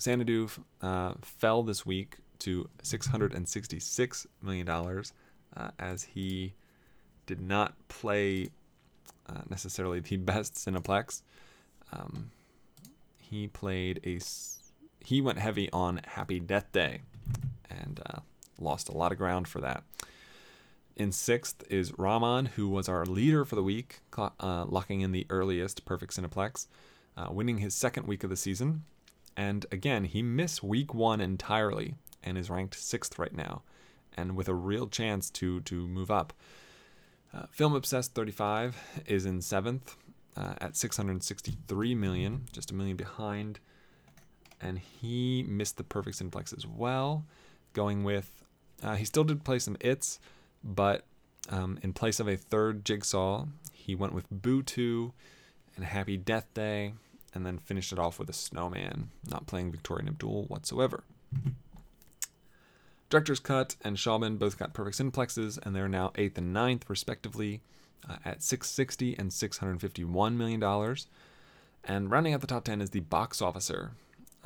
Xanadu 0.00 0.48
uh, 0.80 1.12
fell 1.20 1.62
this 1.62 1.84
week 1.84 2.16
to 2.42 2.68
six 2.82 3.06
hundred 3.06 3.34
and 3.34 3.48
sixty-six 3.48 4.26
million 4.42 4.66
dollars, 4.66 5.12
uh, 5.56 5.70
as 5.78 6.04
he 6.04 6.54
did 7.26 7.40
not 7.40 7.74
play 7.88 8.48
uh, 9.28 9.42
necessarily 9.48 10.00
the 10.00 10.16
best 10.18 10.54
Cineplex. 10.54 11.22
Um, 11.92 12.30
he 13.18 13.48
played 13.48 14.00
a 14.04 14.18
he 15.04 15.20
went 15.20 15.38
heavy 15.38 15.70
on 15.72 16.00
Happy 16.04 16.38
Death 16.38 16.70
Day 16.72 17.00
and 17.68 18.00
uh, 18.06 18.20
lost 18.60 18.88
a 18.88 18.92
lot 18.92 19.12
of 19.12 19.18
ground 19.18 19.48
for 19.48 19.60
that. 19.60 19.82
In 20.94 21.10
sixth 21.10 21.64
is 21.70 21.98
Rahman, 21.98 22.46
who 22.46 22.68
was 22.68 22.88
our 22.88 23.06
leader 23.06 23.44
for 23.44 23.56
the 23.56 23.62
week, 23.62 24.00
uh, 24.16 24.30
locking 24.66 25.00
in 25.00 25.12
the 25.12 25.26
earliest 25.30 25.84
perfect 25.84 26.14
Cineplex, 26.14 26.66
uh, 27.16 27.28
winning 27.30 27.58
his 27.58 27.74
second 27.74 28.06
week 28.06 28.22
of 28.22 28.30
the 28.30 28.36
season. 28.36 28.84
And 29.36 29.64
again, 29.72 30.04
he 30.04 30.22
missed 30.22 30.62
week 30.62 30.92
one 30.92 31.20
entirely 31.20 31.94
and 32.22 32.38
is 32.38 32.50
ranked 32.50 32.74
sixth 32.74 33.18
right 33.18 33.34
now, 33.34 33.62
and 34.16 34.36
with 34.36 34.48
a 34.48 34.54
real 34.54 34.86
chance 34.86 35.30
to 35.30 35.60
to 35.62 35.86
move 35.88 36.10
up. 36.10 36.32
Uh, 37.34 37.46
Film 37.50 37.74
Obsessed 37.74 38.14
35 38.14 38.76
is 39.06 39.24
in 39.24 39.40
seventh 39.40 39.96
uh, 40.36 40.54
at 40.60 40.76
663 40.76 41.94
million, 41.94 42.44
just 42.52 42.70
a 42.70 42.74
million 42.74 42.96
behind. 42.96 43.58
And 44.60 44.78
he 44.78 45.44
missed 45.48 45.76
the 45.76 45.84
perfect 45.84 46.18
Cineplex 46.18 46.56
as 46.56 46.66
well, 46.66 47.24
going 47.72 48.04
with. 48.04 48.44
Uh, 48.82 48.96
he 48.96 49.04
still 49.04 49.24
did 49.24 49.44
play 49.44 49.58
some 49.58 49.76
its, 49.80 50.18
but 50.62 51.04
um, 51.50 51.78
in 51.82 51.92
place 51.92 52.20
of 52.20 52.28
a 52.28 52.36
third 52.36 52.84
jigsaw, 52.84 53.46
he 53.72 53.94
went 53.94 54.12
with 54.12 54.26
Boo 54.30 54.62
2 54.62 55.12
and 55.76 55.84
Happy 55.84 56.16
Death 56.16 56.46
Day, 56.54 56.94
and 57.34 57.46
then 57.46 57.58
finished 57.58 57.92
it 57.92 57.98
off 57.98 58.18
with 58.18 58.28
a 58.28 58.34
snowman, 58.34 59.10
not 59.28 59.46
playing 59.46 59.72
Victoria 59.72 60.00
and 60.00 60.08
Abdul 60.10 60.44
whatsoever. 60.44 61.04
Director's 63.12 63.40
Cut 63.40 63.76
and 63.84 63.98
Shaman 63.98 64.38
both 64.38 64.58
got 64.58 64.72
perfect 64.72 64.96
Cineplexes, 64.96 65.58
and 65.62 65.76
they're 65.76 65.86
now 65.86 66.12
8th 66.14 66.38
and 66.38 66.56
9th, 66.56 66.88
respectively, 66.88 67.60
uh, 68.08 68.16
at 68.24 68.42
660 68.42 69.18
and 69.18 69.30
651 69.30 70.38
million 70.38 70.58
dollars. 70.58 71.08
And 71.84 72.10
rounding 72.10 72.32
out 72.32 72.40
the 72.40 72.46
top 72.46 72.64
10 72.64 72.80
is 72.80 72.88
the 72.88 73.00
Box 73.00 73.42
Officer 73.42 73.90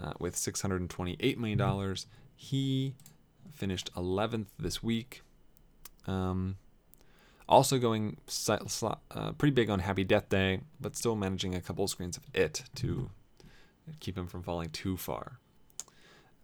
uh, 0.01 0.15
with 0.19 0.35
628 0.35 1.39
million 1.39 1.57
dollars. 1.57 2.09
He 2.35 2.95
finished 3.53 3.89
11th 3.95 4.47
this 4.59 4.83
week. 4.83 5.23
Um, 6.09 6.57
also 7.49 7.79
going 7.79 8.17
uh, 9.13 9.31
pretty 9.39 9.55
big 9.55 9.71
on 9.71 9.79
Happy 9.79 10.03
Death 10.03 10.29
Day, 10.29 10.63
but 10.81 10.97
still 10.97 11.15
managing 11.15 11.55
a 11.55 11.61
couple 11.61 11.87
screens 11.87 12.17
of 12.17 12.25
it 12.35 12.65
to 12.75 13.11
keep 14.01 14.19
him 14.19 14.27
from 14.27 14.43
falling 14.43 14.71
too 14.71 14.97
far. 14.97 15.39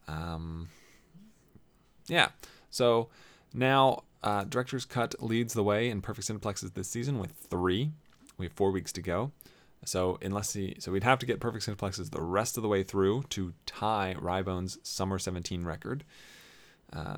Um, 0.07 0.69
yeah. 2.12 2.29
So 2.70 3.09
now 3.55 4.05
uh, 4.22 4.44
Director's 4.44 4.85
Cut 4.85 5.22
leads 5.22 5.55
the 5.55 5.64
way 5.64 5.88
in 5.88 6.03
perfect 6.03 6.29
cineplexes 6.29 6.75
this 6.75 6.88
season 6.88 7.18
with 7.18 7.33
three. 7.33 7.92
We 8.38 8.46
have 8.46 8.53
four 8.53 8.70
weeks 8.70 8.92
to 8.92 9.03
go. 9.03 9.33
So 9.85 10.18
unless 10.22 10.53
he, 10.53 10.77
so 10.79 10.92
we'd 10.92 11.03
have 11.03 11.18
to 11.20 11.27
get 11.27 11.40
perfect 11.40 11.66
cineplexes 11.66 12.11
the 12.11 12.22
rest 12.22 12.57
of 12.57 12.62
the 12.62 12.68
way 12.68 12.83
through 12.83 13.25
to 13.31 13.53
tie 13.66 14.14
Rybone's 14.18 14.79
Summer 14.83 15.18
17 15.18 15.64
record. 15.64 16.05
Uh, 16.92 17.16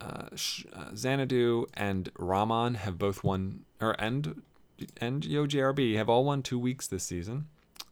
uh, 0.00 0.26
uh, 0.74 0.90
Xanadu 0.94 1.66
and 1.74 2.10
Raman 2.18 2.74
have 2.74 2.98
both 2.98 3.22
won, 3.22 3.64
or 3.80 3.92
and 4.00 4.42
and 4.96 5.22
YoJRB 5.22 5.94
have 5.94 6.08
all 6.08 6.24
won 6.24 6.42
two 6.42 6.58
weeks 6.58 6.88
this 6.88 7.04
season. 7.04 7.46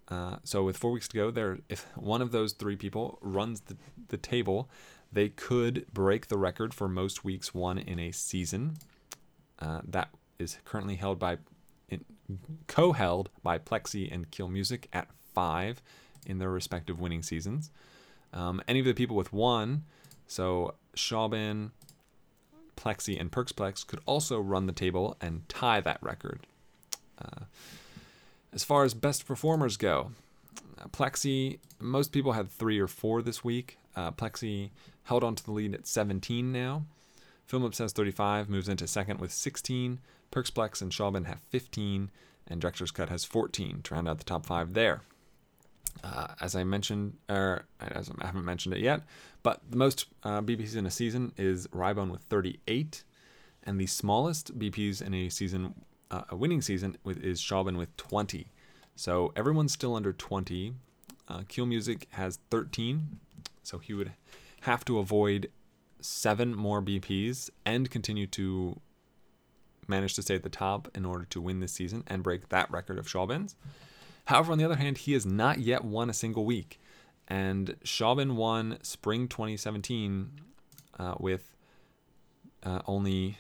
Uh, 0.09 0.37
so 0.43 0.65
with 0.65 0.77
four 0.77 0.91
weeks 0.91 1.07
to 1.07 1.17
go, 1.17 1.31
there 1.31 1.59
if 1.69 1.87
one 1.97 2.21
of 2.21 2.33
those 2.33 2.53
three 2.53 2.75
people 2.75 3.19
runs 3.23 3.61
the, 3.63 3.77
the 4.09 4.17
table, 4.17 4.69
they 5.13 5.29
could 5.29 5.87
break 5.93 6.29
the 6.29 6.39
record 6.39 6.73
for 6.73 6.89
most 6.89 7.25
weeks 7.25 7.53
won 7.55 7.79
in 7.79 7.99
a 7.99 8.13
season. 8.13 8.77
Uh, 9.59 9.81
that 9.87 10.11
is 10.39 10.59
currently 10.65 10.97
held 10.97 11.19
by 11.19 11.39
co-held 12.69 13.29
by 13.43 13.59
Plexi 13.59 14.13
and 14.13 14.31
Kill 14.31 14.49
Music 14.49 14.89
at 14.93 15.09
five 15.35 15.83
in 16.25 16.39
their 16.39 16.51
respective 16.51 17.01
winning 17.01 17.23
seasons. 17.23 17.71
Um, 18.33 18.63
any 18.69 18.79
of 18.79 18.87
the 18.87 18.95
people 18.95 19.17
with 19.17 19.33
one, 19.33 19.85
so 20.29 20.75
Shaubin, 20.95 21.73
Plexi, 22.77 23.21
and 23.21 23.33
Perksplex 23.33 23.85
could 23.87 24.01
also 24.07 24.39
run 24.41 24.67
the 24.67 24.73
table 24.73 25.17
and 25.21 25.49
tie 25.49 25.81
that 25.81 25.99
record. 26.01 26.47
Uh, 27.21 27.45
as 28.53 28.63
far 28.63 28.85
as 28.85 28.95
best 28.95 29.27
performers 29.27 29.77
go, 29.77 30.13
Uh, 30.81 30.89
Plexi, 30.89 31.59
most 31.79 32.13
people 32.13 32.33
had 32.33 32.51
three 32.51 32.79
or 32.79 32.87
four 32.87 33.23
this 33.23 33.45
week. 33.45 33.77
Uh, 33.97 34.11
Plexi 34.11 34.71
held 35.05 35.25
on 35.25 35.35
to 35.35 35.45
the 35.45 35.53
lead 35.53 35.75
at 35.75 35.87
17 35.87 36.53
now. 36.53 36.85
Film 37.47 37.65
Obsessed 37.65 37.97
35 37.97 38.49
moves 38.49 38.69
into 38.69 38.87
second 38.87 39.21
with 39.21 39.33
16. 39.33 39.99
Perksplex 40.31 40.81
and 40.81 40.93
Shaubin 40.93 41.27
have 41.27 41.41
15, 41.51 42.11
and 42.47 42.61
Director's 42.61 42.93
Cut 42.93 43.09
has 43.09 43.25
14 43.25 43.81
to 43.83 43.95
round 43.95 44.09
out 44.09 44.19
the 44.19 44.25
top 44.25 44.47
five 44.47 44.75
there. 44.75 45.03
Uh, 46.05 46.29
as 46.41 46.55
I 46.55 46.63
mentioned, 46.63 47.17
or 47.29 47.65
as 47.81 48.11
I 48.21 48.27
haven't 48.27 48.45
mentioned 48.45 48.75
it 48.75 48.81
yet, 48.81 49.03
but 49.43 49.61
the 49.69 49.77
most 49.77 50.07
uh, 50.23 50.41
BPs 50.41 50.77
in 50.77 50.87
a 50.87 50.91
season 50.91 51.33
is 51.37 51.67
Rybone 51.69 52.11
with 52.11 52.23
38, 52.23 53.03
and 53.65 53.81
the 53.81 53.87
smallest 53.87 54.57
BPs 54.59 55.03
in 55.03 55.13
a 55.13 55.29
season, 55.29 55.75
uh, 56.11 56.23
a 56.29 56.37
winning 56.37 56.63
season, 56.63 56.97
with 57.03 57.23
is 57.23 57.41
Shaubin 57.41 57.77
with 57.77 57.95
20. 57.97 58.53
So 58.95 59.33
everyone's 59.35 59.73
still 59.73 59.97
under 59.97 60.13
20. 60.13 60.75
Uh, 61.29 61.43
Keel 61.49 61.67
Music 61.67 62.07
has 62.11 62.39
13, 62.51 63.19
so 63.63 63.79
he 63.79 63.93
would 63.95 64.13
have 64.63 64.85
to 64.87 64.99
avoid 64.99 65.51
seven 66.01 66.55
more 66.55 66.83
BPs 66.83 67.51
and 67.65 67.91
continue 67.91 68.27
to 68.29 68.81
manage 69.87 70.15
to 70.15 70.23
stay 70.23 70.35
at 70.35 70.43
the 70.43 70.49
top 70.49 70.89
in 70.95 71.05
order 71.05 71.25
to 71.27 71.41
win 71.41 71.61
this 71.61 71.73
season 71.73 72.05
and 72.07 72.23
break 72.23 72.49
that 72.49 72.71
record 72.71 72.99
of 72.99 73.07
Shaubin's. 73.07 73.57
However, 74.27 74.53
on 74.53 74.59
the 74.59 74.65
other 74.65 74.77
hand, 74.77 74.99
he 74.99 75.13
has 75.13 75.27
not 75.27 75.59
yet 75.59 75.85
won 75.85 76.09
a 76.09 76.15
single 76.15 76.45
week. 76.45 76.81
And 77.29 77.77
Shaubin 77.85 78.35
won 78.35 78.79
spring 78.83 79.29
2017 79.29 80.31
uh, 80.99 81.15
with 81.19 81.55
uh, 82.63 82.81
only, 82.87 83.39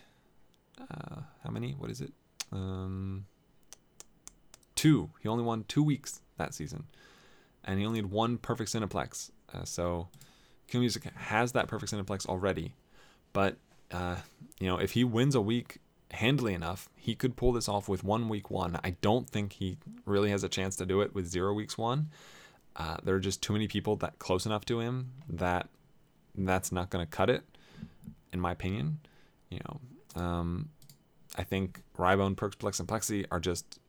uh, 0.80 1.20
how 1.44 1.50
many? 1.50 1.72
What 1.72 1.90
is 1.90 2.00
it? 2.00 2.12
Um, 2.52 3.26
two. 4.74 5.10
He 5.22 5.28
only 5.28 5.44
won 5.44 5.64
two 5.68 5.82
weeks 5.82 6.20
that 6.38 6.54
season. 6.54 6.84
And 7.64 7.78
he 7.78 7.86
only 7.86 7.98
had 7.98 8.10
one 8.10 8.38
perfect 8.38 8.72
Cineplex. 8.72 9.30
Uh, 9.52 9.64
so 9.64 10.08
Keel 10.68 10.80
Music 10.80 11.04
has 11.14 11.52
that 11.52 11.68
perfect 11.68 11.92
Cineplex 11.92 12.26
already. 12.26 12.74
But, 13.32 13.56
uh, 13.90 14.16
you 14.58 14.66
know, 14.66 14.78
if 14.78 14.92
he 14.92 15.04
wins 15.04 15.34
a 15.34 15.40
week 15.40 15.78
handily 16.12 16.54
enough, 16.54 16.88
he 16.96 17.14
could 17.14 17.36
pull 17.36 17.52
this 17.52 17.68
off 17.68 17.88
with 17.88 18.02
one 18.02 18.28
week 18.28 18.50
one. 18.50 18.78
I 18.82 18.96
don't 19.00 19.28
think 19.28 19.54
he 19.54 19.78
really 20.04 20.30
has 20.30 20.42
a 20.42 20.48
chance 20.48 20.76
to 20.76 20.86
do 20.86 21.00
it 21.00 21.14
with 21.14 21.26
zero 21.26 21.52
weeks 21.54 21.78
one. 21.78 22.10
Uh, 22.76 22.96
there 23.02 23.14
are 23.14 23.20
just 23.20 23.42
too 23.42 23.52
many 23.52 23.68
people 23.68 23.96
that 23.96 24.18
close 24.18 24.46
enough 24.46 24.64
to 24.64 24.80
him 24.80 25.12
that 25.28 25.68
that's 26.34 26.72
not 26.72 26.90
going 26.90 27.04
to 27.04 27.10
cut 27.10 27.28
it, 27.28 27.42
in 28.32 28.40
my 28.40 28.52
opinion. 28.52 28.98
You 29.50 29.58
know, 29.66 30.22
um, 30.22 30.68
I 31.36 31.42
think 31.42 31.82
Rybone, 31.98 32.36
Perksplex, 32.36 32.78
and 32.78 32.88
Plexi 32.88 33.26
are 33.30 33.40
just, 33.40 33.80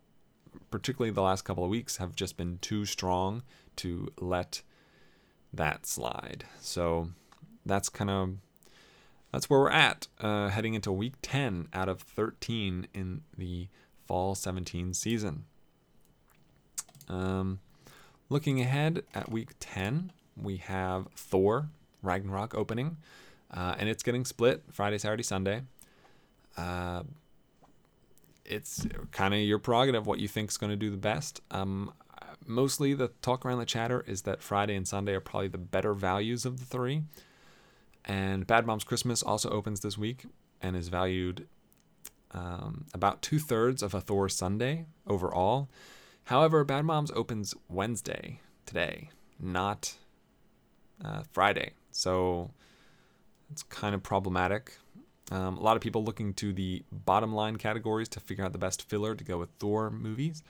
particularly 0.72 1.12
the 1.12 1.22
last 1.22 1.44
couple 1.44 1.64
of 1.64 1.70
weeks, 1.70 1.98
have 1.98 2.16
just 2.16 2.38
been 2.38 2.58
too 2.60 2.86
strong 2.86 3.44
to 3.78 4.12
let 4.20 4.62
that 5.54 5.86
slide. 5.86 6.46
So 6.60 7.10
that's 7.66 7.90
kind 7.90 8.10
of 8.10 8.30
that's 9.32 9.50
where 9.50 9.62
we're 9.62 9.70
at, 9.70 10.08
uh, 10.20 10.50
heading 10.50 10.74
into 10.74 10.92
week 10.92 11.14
10 11.22 11.70
out 11.74 11.88
of 11.88 12.02
13 12.02 12.88
in 12.94 13.22
the 13.38 13.70
fall 14.06 14.36
17 14.36 14.94
season. 14.94 15.46
Um, 17.08 17.60
looking 18.30 18.60
ahead 18.60 19.04
at 19.14 19.32
week 19.32 19.52
10, 19.60 20.12
we 20.36 20.58
have 20.58 21.08
Thor 21.16 21.70
Ragnarok 22.02 22.54
opening, 22.56 22.98
uh, 23.52 23.76
and 23.78 23.88
it's 23.88 24.04
getting 24.04 24.26
split 24.26 24.64
Friday, 24.70 24.98
Saturday, 24.98 25.24
Sunday. 25.24 25.62
Uh, 26.58 27.04
it's 28.44 28.86
kind 29.12 29.34
of 29.34 29.40
your 29.40 29.60
prerogative 29.60 30.06
what 30.06 30.20
you 30.20 30.28
think 30.28 30.50
is 30.50 30.58
going 30.58 30.72
to 30.72 30.76
do 30.76 30.90
the 30.90 30.98
best. 30.98 31.42
Um, 31.52 31.94
mostly 32.46 32.94
the 32.94 33.10
talk 33.22 33.46
around 33.46 33.60
the 33.60 33.66
chatter 33.66 34.04
is 34.08 34.24
that 34.24 34.42
Friday 34.42 34.76
and 34.76 34.88
Sunday 34.88 35.14
are 35.14 35.20
probably 35.20 35.48
the 35.48 35.58
better 35.58 35.94
values 35.94 36.46
of 36.46 36.60
the 36.60 36.66
three. 36.66 37.04
And 38.06 38.48
Bad 38.48 38.66
Moms 38.66 38.84
Christmas 38.84 39.22
also 39.22 39.50
opens 39.50 39.82
this 39.82 39.98
week 39.98 40.26
and 40.62 40.76
is 40.76 40.90
valued 40.90 41.48
um, 42.32 42.86
about 42.94 43.22
two 43.22 43.40
thirds 43.40 43.84
of 43.84 43.94
a 43.94 44.02
Thor 44.02 44.30
Sunday 44.30 44.86
overall. 45.06 45.70
However, 46.26 46.64
Bad 46.64 46.86
Moms 46.86 47.12
opens 47.12 47.54
Wednesday 47.68 48.40
today, 48.66 49.10
not 49.40 49.96
uh, 51.04 51.24
Friday. 51.32 51.72
So 51.92 52.52
it's 53.52 53.64
kind 53.64 53.94
of 53.94 54.02
problematic. 54.02 54.78
Um, 55.32 55.58
a 55.58 55.62
lot 55.62 55.76
of 55.76 55.82
people 55.82 56.04
looking 56.04 56.34
to 56.36 56.54
the 56.54 56.84
bottom 56.92 57.34
line 57.34 57.58
categories 57.58 58.10
to 58.10 58.20
figure 58.20 58.44
out 58.44 58.52
the 58.52 58.58
best 58.58 58.88
filler 58.90 59.16
to 59.16 59.24
go 59.24 59.38
with 59.38 59.50
Thor 59.60 59.90
movies. 59.90 60.44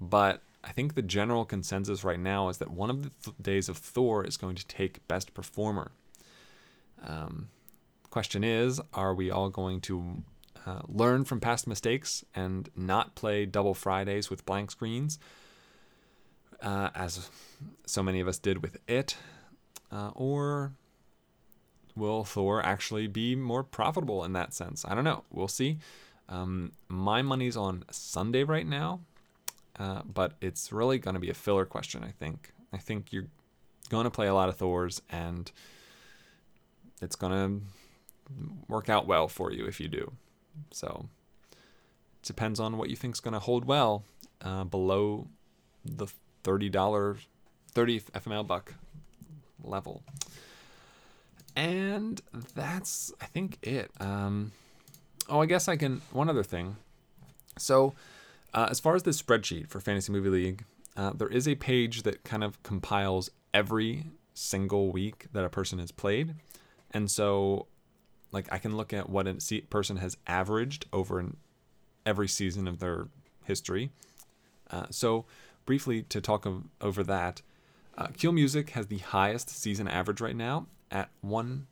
But 0.00 0.42
I 0.64 0.72
think 0.72 0.94
the 0.94 1.02
general 1.02 1.44
consensus 1.44 2.04
right 2.04 2.18
now 2.18 2.48
is 2.48 2.58
that 2.58 2.70
one 2.70 2.90
of 2.90 3.02
the 3.02 3.10
th- 3.22 3.36
days 3.40 3.68
of 3.68 3.76
Thor 3.76 4.24
is 4.24 4.36
going 4.36 4.56
to 4.56 4.66
take 4.66 5.06
Best 5.06 5.34
Performer. 5.34 5.92
Um, 7.06 7.48
question 8.10 8.42
is, 8.42 8.80
are 8.94 9.14
we 9.14 9.30
all 9.30 9.50
going 9.50 9.80
to 9.82 10.22
uh, 10.66 10.80
learn 10.88 11.24
from 11.24 11.40
past 11.40 11.66
mistakes 11.66 12.24
and 12.34 12.70
not 12.74 13.14
play 13.14 13.44
double 13.44 13.74
Fridays 13.74 14.30
with 14.30 14.46
blank 14.46 14.70
screens, 14.70 15.18
uh, 16.62 16.88
as 16.94 17.28
so 17.84 18.02
many 18.02 18.20
of 18.20 18.28
us 18.28 18.38
did 18.38 18.62
with 18.62 18.78
it, 18.88 19.16
uh, 19.92 20.10
or 20.14 20.72
will 21.94 22.24
Thor 22.24 22.64
actually 22.64 23.06
be 23.06 23.36
more 23.36 23.62
profitable 23.62 24.24
in 24.24 24.32
that 24.32 24.54
sense? 24.54 24.84
I 24.86 24.94
don't 24.94 25.04
know. 25.04 25.24
We'll 25.30 25.48
see. 25.48 25.78
Um, 26.28 26.72
my 26.88 27.20
money's 27.20 27.56
on 27.56 27.84
Sunday 27.90 28.44
right 28.44 28.66
now, 28.66 29.00
uh, 29.78 30.02
but 30.04 30.34
it's 30.40 30.72
really 30.72 30.98
going 30.98 31.14
to 31.14 31.20
be 31.20 31.30
a 31.30 31.34
filler 31.34 31.64
question. 31.64 32.04
I 32.04 32.10
think. 32.10 32.52
I 32.72 32.78
think 32.78 33.12
you're 33.12 33.28
going 33.88 34.04
to 34.04 34.10
play 34.10 34.26
a 34.26 34.34
lot 34.34 34.48
of 34.48 34.56
Thors 34.56 35.00
and 35.10 35.50
it's 37.00 37.16
going 37.16 37.32
to 37.32 37.66
work 38.68 38.88
out 38.88 39.06
well 39.06 39.28
for 39.28 39.52
you 39.52 39.66
if 39.66 39.80
you 39.80 39.88
do. 39.88 40.12
So 40.72 41.06
it 41.52 42.26
depends 42.26 42.58
on 42.58 42.78
what 42.78 42.90
you 42.90 42.96
think 42.96 43.14
is 43.14 43.20
going 43.20 43.34
to 43.34 43.40
hold 43.40 43.64
well 43.64 44.04
uh, 44.42 44.64
below 44.64 45.28
the 45.84 46.06
$30, 46.44 47.18
30 47.72 48.00
FML 48.00 48.46
buck 48.46 48.74
level. 49.62 50.02
And 51.56 52.20
that's, 52.54 53.12
I 53.20 53.26
think, 53.26 53.58
it. 53.62 53.90
Um, 54.00 54.52
oh, 55.28 55.40
I 55.40 55.46
guess 55.46 55.68
I 55.68 55.76
can. 55.76 56.02
One 56.10 56.28
other 56.28 56.42
thing. 56.42 56.76
So, 57.58 57.94
uh, 58.54 58.68
as 58.70 58.80
far 58.80 58.94
as 58.94 59.02
this 59.02 59.20
spreadsheet 59.20 59.68
for 59.68 59.80
Fantasy 59.80 60.12
Movie 60.12 60.30
League, 60.30 60.64
uh, 60.96 61.12
there 61.12 61.28
is 61.28 61.46
a 61.46 61.56
page 61.56 62.04
that 62.04 62.24
kind 62.24 62.44
of 62.44 62.62
compiles 62.62 63.30
every 63.52 64.06
single 64.32 64.90
week 64.92 65.26
that 65.32 65.44
a 65.44 65.48
person 65.48 65.78
has 65.78 65.92
played. 65.92 66.34
And 66.92 67.10
so, 67.10 67.66
like, 68.32 68.46
I 68.52 68.58
can 68.58 68.76
look 68.76 68.92
at 68.92 69.10
what 69.10 69.26
a 69.26 69.60
person 69.68 69.96
has 69.96 70.16
averaged 70.26 70.86
over 70.92 71.18
an, 71.18 71.36
every 72.06 72.28
season 72.28 72.68
of 72.68 72.78
their 72.78 73.08
history. 73.44 73.90
Uh, 74.70 74.86
so, 74.90 75.24
briefly 75.66 76.02
to 76.02 76.20
talk 76.20 76.46
of, 76.46 76.64
over 76.80 77.02
that, 77.02 77.42
uh, 77.98 78.08
Keel 78.16 78.32
Music 78.32 78.70
has 78.70 78.86
the 78.86 78.98
highest 78.98 79.50
season 79.50 79.88
average 79.88 80.20
right 80.20 80.36
now 80.36 80.66
at 80.90 81.10
one 81.20 81.66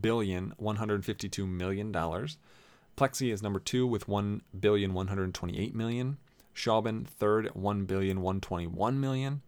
billion 0.00 0.54
one 0.56 0.76
hundred 0.76 1.04
fifty-two 1.04 1.46
million 1.46 1.92
dollars. 1.92 2.38
Plexi 2.96 3.32
is 3.32 3.42
number 3.42 3.58
two 3.58 3.86
with 3.86 4.08
one 4.08 4.42
billion 4.58 4.94
one 4.94 5.08
hundred 5.08 5.32
twenty-eight 5.34 5.74
million. 5.74 6.18
Shaubin 6.54 7.06
third 7.06 7.46
at 7.46 7.56
one 7.56 7.84
billion 7.84 8.20
one 8.20 8.40
twenty-one 8.40 9.00
million. 9.00 9.42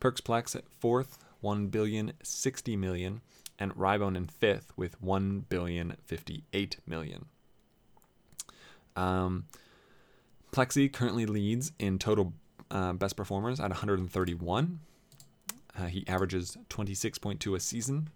Perksplex 0.00 0.56
at 0.56 0.68
fourth, 0.68 1.18
one 1.40 1.68
billion 1.68 2.12
sixty 2.22 2.76
million 2.76 3.20
and 3.58 3.74
Rybone 3.74 4.16
in 4.16 4.26
fifth 4.26 4.72
with 4.76 5.00
one 5.00 5.46
billion 5.48 5.96
fifty-eight 6.04 6.78
million. 6.86 7.26
Um, 8.96 9.44
Plexi 10.52 10.92
currently 10.92 11.26
leads 11.26 11.72
in 11.78 11.98
total 11.98 12.34
uh, 12.70 12.92
best 12.92 13.16
performers 13.16 13.60
at 13.60 13.70
131. 13.70 14.80
Uh, 15.78 15.86
he 15.86 16.06
averages 16.06 16.58
26.2 16.68 17.56
a 17.56 17.60
season. 17.60 18.10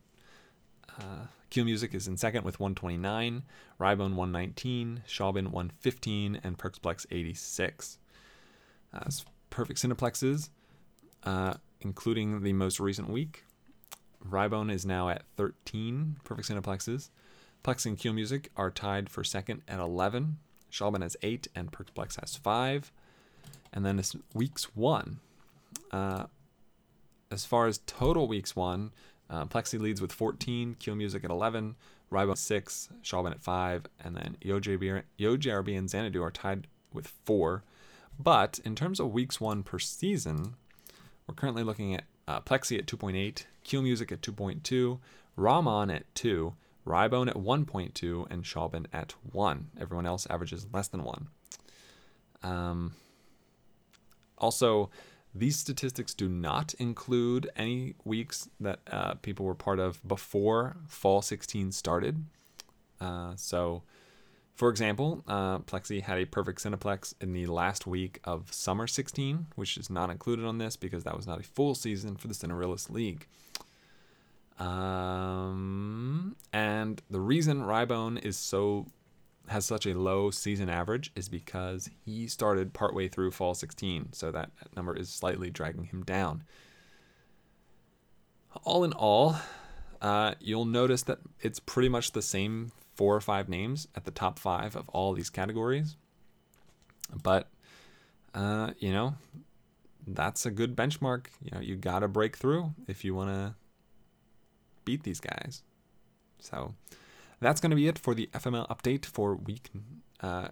Uh, 0.98 1.26
Keel 1.48 1.64
Music 1.64 1.94
is 1.94 2.06
in 2.06 2.16
second 2.16 2.44
with 2.44 2.60
129, 2.60 3.42
Rybone 3.80 4.14
119, 4.14 5.02
Shaubin 5.08 5.48
115, 5.48 6.40
and 6.42 6.58
Perksplex 6.58 7.06
86. 7.10 7.98
Uh, 8.96 9.10
perfect 9.50 9.80
Cineplexes, 9.80 10.48
uh, 11.24 11.54
including 11.80 12.42
the 12.42 12.52
most 12.52 12.80
recent 12.80 13.10
week, 13.10 13.44
Rybone 14.28 14.72
is 14.72 14.84
now 14.84 15.08
at 15.08 15.22
13 15.36 16.16
perfect 16.24 16.48
cineplexes. 16.48 17.10
Plex 17.62 17.86
and 17.86 17.98
Keel 17.98 18.12
Music 18.12 18.50
are 18.56 18.70
tied 18.70 19.08
for 19.08 19.24
second 19.24 19.62
at 19.68 19.78
11. 19.78 20.38
Shaubin 20.70 21.02
has 21.02 21.16
8 21.22 21.48
and 21.54 21.72
Perksplex 21.72 22.20
has 22.20 22.36
5. 22.36 22.92
And 23.72 23.84
then 23.84 23.98
it's 23.98 24.16
weeks 24.34 24.64
1. 24.74 25.18
Uh, 25.90 26.24
as 27.30 27.44
far 27.44 27.66
as 27.66 27.80
total 27.86 28.28
weeks 28.28 28.54
1, 28.54 28.92
uh, 29.28 29.44
Plexi 29.46 29.80
leads 29.80 30.00
with 30.00 30.12
14, 30.12 30.76
Keel 30.78 30.94
Music 30.94 31.24
at 31.24 31.30
11, 31.30 31.74
Rybone 32.12 32.38
6, 32.38 32.88
Shaubin 33.02 33.32
at 33.32 33.42
5, 33.42 33.86
and 34.04 34.16
then 34.16 34.36
YoJRB 34.40 35.76
and 35.78 35.90
Xanadu 35.90 36.22
are 36.22 36.30
tied 36.30 36.68
with 36.92 37.08
4. 37.24 37.64
But 38.18 38.58
in 38.64 38.74
terms 38.74 38.98
of 39.00 39.12
weeks 39.12 39.40
1 39.40 39.62
per 39.62 39.78
season, 39.78 40.54
We're 41.26 41.34
currently 41.34 41.64
looking 41.64 41.94
at 41.94 42.04
uh, 42.28 42.40
Plexi 42.40 42.78
at 42.78 42.86
2.8, 42.86 43.44
Q 43.64 43.82
Music 43.82 44.12
at 44.12 44.20
2.2, 44.20 44.98
Rahman 45.36 45.90
at 45.90 46.12
2, 46.14 46.54
Rybone 46.86 47.28
at 47.28 47.34
1.2, 47.34 48.30
and 48.30 48.44
Shaubin 48.44 48.86
at 48.92 49.14
1. 49.32 49.70
Everyone 49.80 50.06
else 50.06 50.26
averages 50.30 50.66
less 50.72 50.86
than 50.88 51.02
1. 51.02 51.26
Um, 52.44 52.94
also, 54.38 54.90
these 55.34 55.56
statistics 55.58 56.14
do 56.14 56.28
not 56.28 56.74
include 56.74 57.50
any 57.56 57.94
weeks 58.04 58.48
that 58.60 58.78
uh, 58.90 59.14
people 59.14 59.44
were 59.44 59.54
part 59.54 59.80
of 59.80 60.06
before 60.06 60.76
Fall 60.86 61.22
16 61.22 61.72
started. 61.72 62.24
Uh, 63.00 63.32
so, 63.34 63.82
for 64.56 64.70
example, 64.70 65.22
uh, 65.28 65.58
Plexi 65.60 66.02
had 66.02 66.18
a 66.18 66.24
perfect 66.24 66.62
Cineplex 66.62 67.12
in 67.20 67.34
the 67.34 67.44
last 67.44 67.86
week 67.86 68.20
of 68.24 68.50
Summer 68.52 68.86
16, 68.86 69.48
which 69.54 69.76
is 69.76 69.90
not 69.90 70.08
included 70.08 70.46
on 70.46 70.56
this 70.56 70.76
because 70.76 71.04
that 71.04 71.14
was 71.14 71.26
not 71.26 71.40
a 71.40 71.42
full 71.42 71.74
season 71.74 72.16
for 72.16 72.26
the 72.26 72.34
Cinerillis 72.34 72.88
League. 72.88 73.26
Um, 74.58 76.36
and 76.54 77.02
the 77.10 77.20
reason 77.20 77.64
Rybone 77.64 78.24
is 78.24 78.38
so 78.38 78.86
has 79.48 79.66
such 79.66 79.86
a 79.86 79.94
low 79.94 80.30
season 80.30 80.68
average 80.70 81.12
is 81.14 81.28
because 81.28 81.88
he 82.04 82.26
started 82.26 82.72
partway 82.72 83.08
through 83.08 83.32
fall 83.32 83.54
16, 83.54 84.14
so 84.14 84.30
that 84.30 84.50
number 84.74 84.96
is 84.96 85.10
slightly 85.10 85.50
dragging 85.50 85.84
him 85.84 86.02
down. 86.02 86.42
All 88.64 88.84
in 88.84 88.94
all, 88.94 89.36
uh, 90.00 90.34
you'll 90.40 90.64
notice 90.64 91.02
that 91.02 91.18
it's 91.42 91.60
pretty 91.60 91.90
much 91.90 92.12
the 92.12 92.22
same 92.22 92.72
four 92.96 93.14
or 93.14 93.20
five 93.20 93.48
names 93.48 93.86
at 93.94 94.04
the 94.04 94.10
top 94.10 94.38
five 94.38 94.74
of 94.74 94.88
all 94.88 95.12
these 95.12 95.30
categories. 95.30 95.96
But, 97.22 97.48
uh, 98.34 98.72
you 98.78 98.92
know, 98.92 99.14
that's 100.06 100.46
a 100.46 100.50
good 100.50 100.74
benchmark. 100.74 101.26
You 101.42 101.50
know, 101.52 101.60
you 101.60 101.76
got 101.76 102.00
to 102.00 102.08
break 102.08 102.36
through 102.36 102.72
if 102.88 103.04
you 103.04 103.14
want 103.14 103.30
to 103.30 103.54
beat 104.84 105.02
these 105.02 105.20
guys. 105.20 105.62
So 106.40 106.74
that's 107.40 107.60
going 107.60 107.70
to 107.70 107.76
be 107.76 107.88
it 107.88 107.98
for 107.98 108.14
the 108.14 108.28
FML 108.32 108.68
update 108.68 109.04
for 109.04 109.34
week 109.34 109.70
uh, 110.20 110.48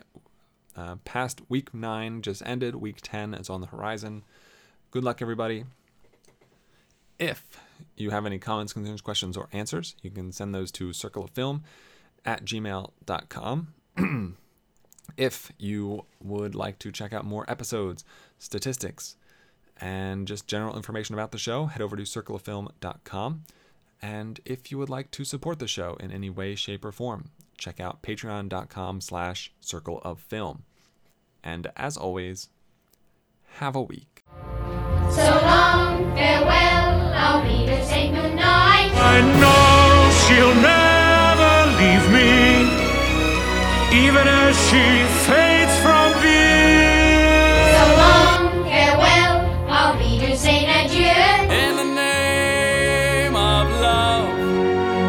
uh, 0.76 0.96
past 1.04 1.40
week 1.48 1.72
nine 1.72 2.20
just 2.20 2.42
ended. 2.44 2.76
Week 2.76 2.98
10 3.02 3.34
is 3.34 3.48
on 3.48 3.60
the 3.60 3.68
horizon. 3.68 4.22
Good 4.90 5.04
luck, 5.04 5.22
everybody. 5.22 5.64
If 7.18 7.44
you 7.96 8.10
have 8.10 8.26
any 8.26 8.38
comments, 8.38 8.72
concerns, 8.72 9.00
questions, 9.00 9.36
or 9.36 9.48
answers, 9.52 9.94
you 10.02 10.10
can 10.10 10.32
send 10.32 10.54
those 10.54 10.72
to 10.72 10.88
circleoffilm 10.88 11.62
at 12.24 12.44
gmail.com. 12.44 13.74
if 15.16 15.52
you 15.58 16.04
would 16.22 16.54
like 16.54 16.78
to 16.80 16.92
check 16.92 17.12
out 17.12 17.24
more 17.24 17.44
episodes, 17.48 18.04
statistics, 18.38 19.16
and 19.80 20.26
just 20.26 20.46
general 20.46 20.76
information 20.76 21.14
about 21.14 21.32
the 21.32 21.38
show, 21.38 21.66
head 21.66 21.82
over 21.82 21.96
to 21.96 22.02
circleoffilm.com. 22.02 23.42
And 24.02 24.40
if 24.44 24.70
you 24.70 24.78
would 24.78 24.90
like 24.90 25.10
to 25.12 25.24
support 25.24 25.58
the 25.58 25.68
show 25.68 25.96
in 26.00 26.10
any 26.10 26.30
way, 26.30 26.54
shape, 26.54 26.84
or 26.84 26.92
form, 26.92 27.30
check 27.56 27.80
out 27.80 28.02
patreon.com 28.02 29.00
slash 29.00 29.52
circle 29.60 30.00
of 30.04 30.20
film. 30.20 30.64
And 31.42 31.70
as 31.76 31.96
always, 31.96 32.48
have 33.54 33.76
a 33.76 33.82
week. 33.82 34.24
So 35.10 35.40
long, 35.42 36.14
farewell, 36.14 37.12
I'll 37.14 37.42
be 37.44 37.66
to 37.66 37.84
say 37.84 38.08
goodnight. 38.10 38.92
I 38.94 39.20
know 39.40 40.10
she'll 40.26 40.54
never 40.54 40.74
leave 40.74 40.83
me, 42.08 42.68
even 44.04 44.26
as 44.28 44.56
she 44.68 44.84
fades 45.26 45.74
from 45.82 46.12
view. 46.20 47.64
So 47.76 47.84
long, 48.02 48.64
farewell, 48.64 49.34
I'll 49.68 49.96
be 49.98 50.18
to 50.20 50.36
say 50.36 50.66
adieu. 50.66 51.52
In 51.52 51.76
the 51.76 51.84
name 51.94 53.34
of 53.34 53.70
love, 53.80 54.28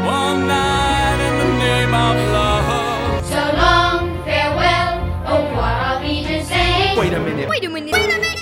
one 0.06 0.48
night 0.48 1.20
in 1.28 1.34
the 1.44 1.52
name 1.66 1.94
of 1.94 2.16
love. 2.32 3.26
So 3.26 3.42
long, 3.58 4.24
farewell, 4.24 4.94
au 5.28 5.44
revoir, 5.48 5.74
I'll 5.88 6.02
be 6.02 6.24
to 6.24 6.44
say. 6.46 6.96
Wait 6.98 7.14
a 7.14 7.20
minute. 7.20 7.50
Wait 7.50 7.64
a 7.66 7.70
minute. 7.70 7.94
Wait 7.94 8.06
a 8.06 8.08
minute. 8.08 8.22
So 8.22 8.30
long. 8.30 8.35